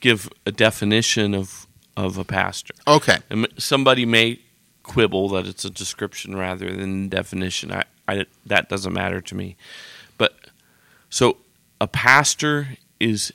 give 0.00 0.28
a 0.46 0.52
definition 0.52 1.34
of 1.34 1.66
of 1.96 2.18
a 2.18 2.24
pastor. 2.24 2.74
Okay. 2.86 3.18
And 3.30 3.46
somebody 3.56 4.04
may 4.04 4.40
quibble 4.82 5.28
that 5.30 5.46
it's 5.46 5.64
a 5.64 5.70
description 5.70 6.36
rather 6.36 6.72
than 6.72 7.08
definition. 7.08 7.72
I, 7.72 7.84
I 8.08 8.26
that 8.46 8.68
doesn't 8.68 8.92
matter 8.92 9.20
to 9.20 9.34
me. 9.34 9.56
But 10.18 10.34
so 11.08 11.38
a 11.80 11.86
pastor 11.86 12.76
is 13.00 13.32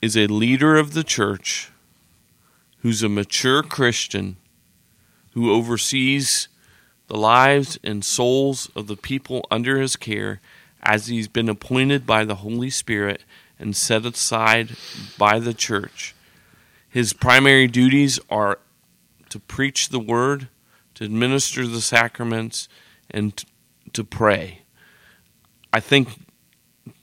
is 0.00 0.16
a 0.16 0.26
leader 0.26 0.76
of 0.76 0.94
the 0.94 1.04
church 1.04 1.70
who's 2.82 3.02
a 3.02 3.08
mature 3.08 3.62
Christian 3.62 4.36
who 5.32 5.52
oversees 5.52 6.48
the 7.08 7.16
lives 7.16 7.78
and 7.82 8.04
souls 8.04 8.70
of 8.76 8.86
the 8.86 8.96
people 8.96 9.46
under 9.50 9.80
his 9.80 9.96
care 9.96 10.40
as 10.82 11.08
he's 11.08 11.28
been 11.28 11.48
appointed 11.48 12.06
by 12.06 12.24
the 12.24 12.36
Holy 12.36 12.70
Spirit 12.70 13.24
and 13.58 13.74
set 13.74 14.06
aside 14.06 14.76
by 15.18 15.38
the 15.38 15.54
church. 15.54 16.14
His 16.88 17.12
primary 17.12 17.66
duties 17.66 18.20
are 18.30 18.60
to 19.30 19.38
preach 19.38 19.88
the 19.88 19.98
word, 20.00 20.48
to 20.94 21.04
administer 21.04 21.66
the 21.66 21.80
sacraments, 21.80 22.68
and 23.10 23.44
to 23.92 24.04
pray. 24.04 24.62
I 25.72 25.80
think 25.80 26.08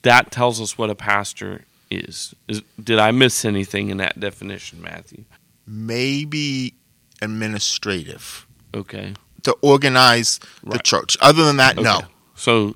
that 0.02 0.32
tells 0.32 0.62
us 0.62 0.78
what 0.78 0.90
a 0.90 0.96
pastor 0.96 1.66
is. 1.92 2.34
is. 2.48 2.62
Did 2.82 3.00
I 3.00 3.12
miss 3.12 3.46
anything 3.46 3.90
in 3.90 3.98
that 3.98 4.20
definition, 4.20 4.82
Matthew? 4.82 5.26
Maybe 5.68 6.74
administrative. 7.22 8.48
Okay. 8.74 9.14
To 9.46 9.54
organize 9.62 10.40
the 10.64 10.80
church. 10.80 11.18
Other 11.22 11.46
than 11.46 11.58
that, 11.58 11.78
no. 11.78 12.02
So 12.36 12.74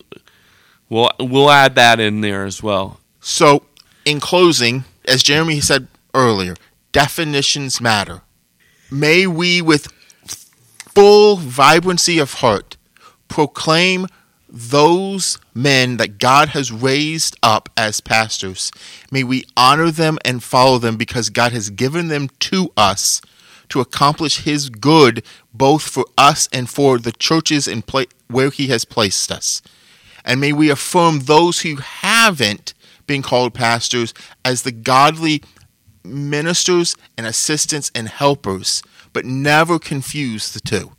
we'll 0.87 1.11
we'll 1.19 1.49
add 1.51 1.75
that 1.75 1.99
in 1.99 2.21
there 2.21 2.45
as 2.45 2.63
well. 2.63 2.99
So, 3.19 3.63
in 4.05 4.19
closing, 4.19 4.85
as 5.05 5.21
Jeremy 5.23 5.59
said 5.59 5.87
earlier, 6.13 6.55
definitions 6.91 7.81
matter. 7.81 8.21
May 8.91 9.27
we, 9.27 9.61
with 9.61 9.87
full 10.95 11.37
vibrancy 11.37 12.19
of 12.19 12.33
heart, 12.35 12.77
proclaim 13.27 14.07
those 14.47 15.37
men 15.53 15.97
that 15.97 16.17
God 16.17 16.49
has 16.49 16.71
raised 16.71 17.37
up 17.43 17.69
as 17.77 18.01
pastors. 18.01 18.71
May 19.11 19.23
we 19.23 19.45
honor 19.55 19.91
them 19.91 20.17
and 20.25 20.43
follow 20.43 20.79
them 20.79 20.97
because 20.97 21.29
God 21.29 21.51
has 21.51 21.69
given 21.69 22.07
them 22.07 22.29
to 22.39 22.71
us 22.75 23.21
to 23.69 23.81
accomplish 23.81 24.43
His 24.43 24.69
good, 24.69 25.23
both 25.53 25.83
for 25.83 26.05
us 26.17 26.47
and 26.51 26.69
for 26.69 26.97
the 26.97 27.11
churches 27.11 27.67
in 27.67 27.81
pla- 27.81 28.05
where 28.27 28.49
He 28.49 28.67
has 28.67 28.85
placed 28.85 29.31
us. 29.31 29.61
And 30.25 30.41
may 30.41 30.53
we 30.53 30.69
affirm 30.69 31.21
those 31.21 31.61
who 31.61 31.77
haven't 31.77 32.73
been 33.07 33.21
called 33.21 33.53
pastors 33.53 34.13
as 34.45 34.61
the 34.61 34.71
godly 34.71 35.41
ministers 36.03 36.95
and 37.17 37.25
assistants 37.25 37.91
and 37.95 38.07
helpers, 38.07 38.83
but 39.13 39.25
never 39.25 39.79
confuse 39.79 40.51
the 40.51 40.59
two. 40.59 40.91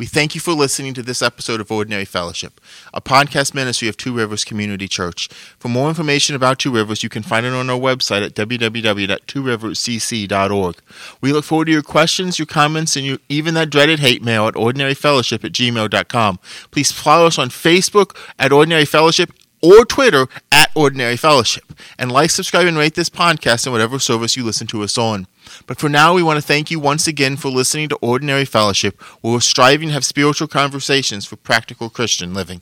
We 0.00 0.06
thank 0.06 0.34
you 0.34 0.40
for 0.40 0.54
listening 0.54 0.94
to 0.94 1.02
this 1.02 1.20
episode 1.20 1.60
of 1.60 1.70
Ordinary 1.70 2.06
Fellowship, 2.06 2.58
a 2.94 3.02
podcast 3.02 3.52
ministry 3.52 3.86
of 3.86 3.98
Two 3.98 4.14
Rivers 4.14 4.44
Community 4.44 4.88
Church. 4.88 5.28
For 5.58 5.68
more 5.68 5.90
information 5.90 6.34
about 6.34 6.58
Two 6.58 6.72
Rivers, 6.72 7.02
you 7.02 7.10
can 7.10 7.22
find 7.22 7.44
it 7.44 7.52
on 7.52 7.68
our 7.68 7.78
website 7.78 8.24
at 8.24 8.32
www.tworiverscc.org. 8.32 10.76
We 11.20 11.34
look 11.34 11.44
forward 11.44 11.66
to 11.66 11.72
your 11.72 11.82
questions, 11.82 12.38
your 12.38 12.46
comments, 12.46 12.96
and 12.96 13.04
your, 13.04 13.18
even 13.28 13.52
that 13.52 13.68
dreaded 13.68 13.98
hate 13.98 14.22
mail 14.22 14.46
at 14.46 14.54
ordinaryfellowship 14.54 15.44
at 15.44 15.52
gmail.com. 15.52 16.38
Please 16.70 16.90
follow 16.90 17.26
us 17.26 17.38
on 17.38 17.50
Facebook 17.50 18.16
at 18.38 18.52
Ordinary 18.52 18.86
Fellowship 18.86 19.30
or 19.60 19.84
Twitter 19.84 20.28
at 20.50 20.70
Ordinary 20.74 21.18
Fellowship. 21.18 21.74
And 21.98 22.10
like, 22.10 22.30
subscribe, 22.30 22.66
and 22.66 22.78
rate 22.78 22.94
this 22.94 23.10
podcast 23.10 23.66
on 23.66 23.74
whatever 23.74 23.98
service 23.98 24.34
you 24.34 24.44
listen 24.44 24.66
to 24.68 24.82
us 24.82 24.96
on. 24.96 25.26
But 25.66 25.78
for 25.78 25.88
now, 25.88 26.14
we 26.14 26.22
want 26.22 26.36
to 26.38 26.46
thank 26.46 26.70
you 26.70 26.80
once 26.80 27.06
again 27.06 27.36
for 27.36 27.48
listening 27.48 27.88
to 27.90 27.96
Ordinary 27.96 28.44
Fellowship, 28.44 29.00
where 29.20 29.32
we're 29.32 29.40
striving 29.40 29.88
to 29.88 29.94
have 29.94 30.04
spiritual 30.04 30.48
conversations 30.48 31.24
for 31.26 31.36
practical 31.36 31.90
Christian 31.90 32.34
living. 32.34 32.60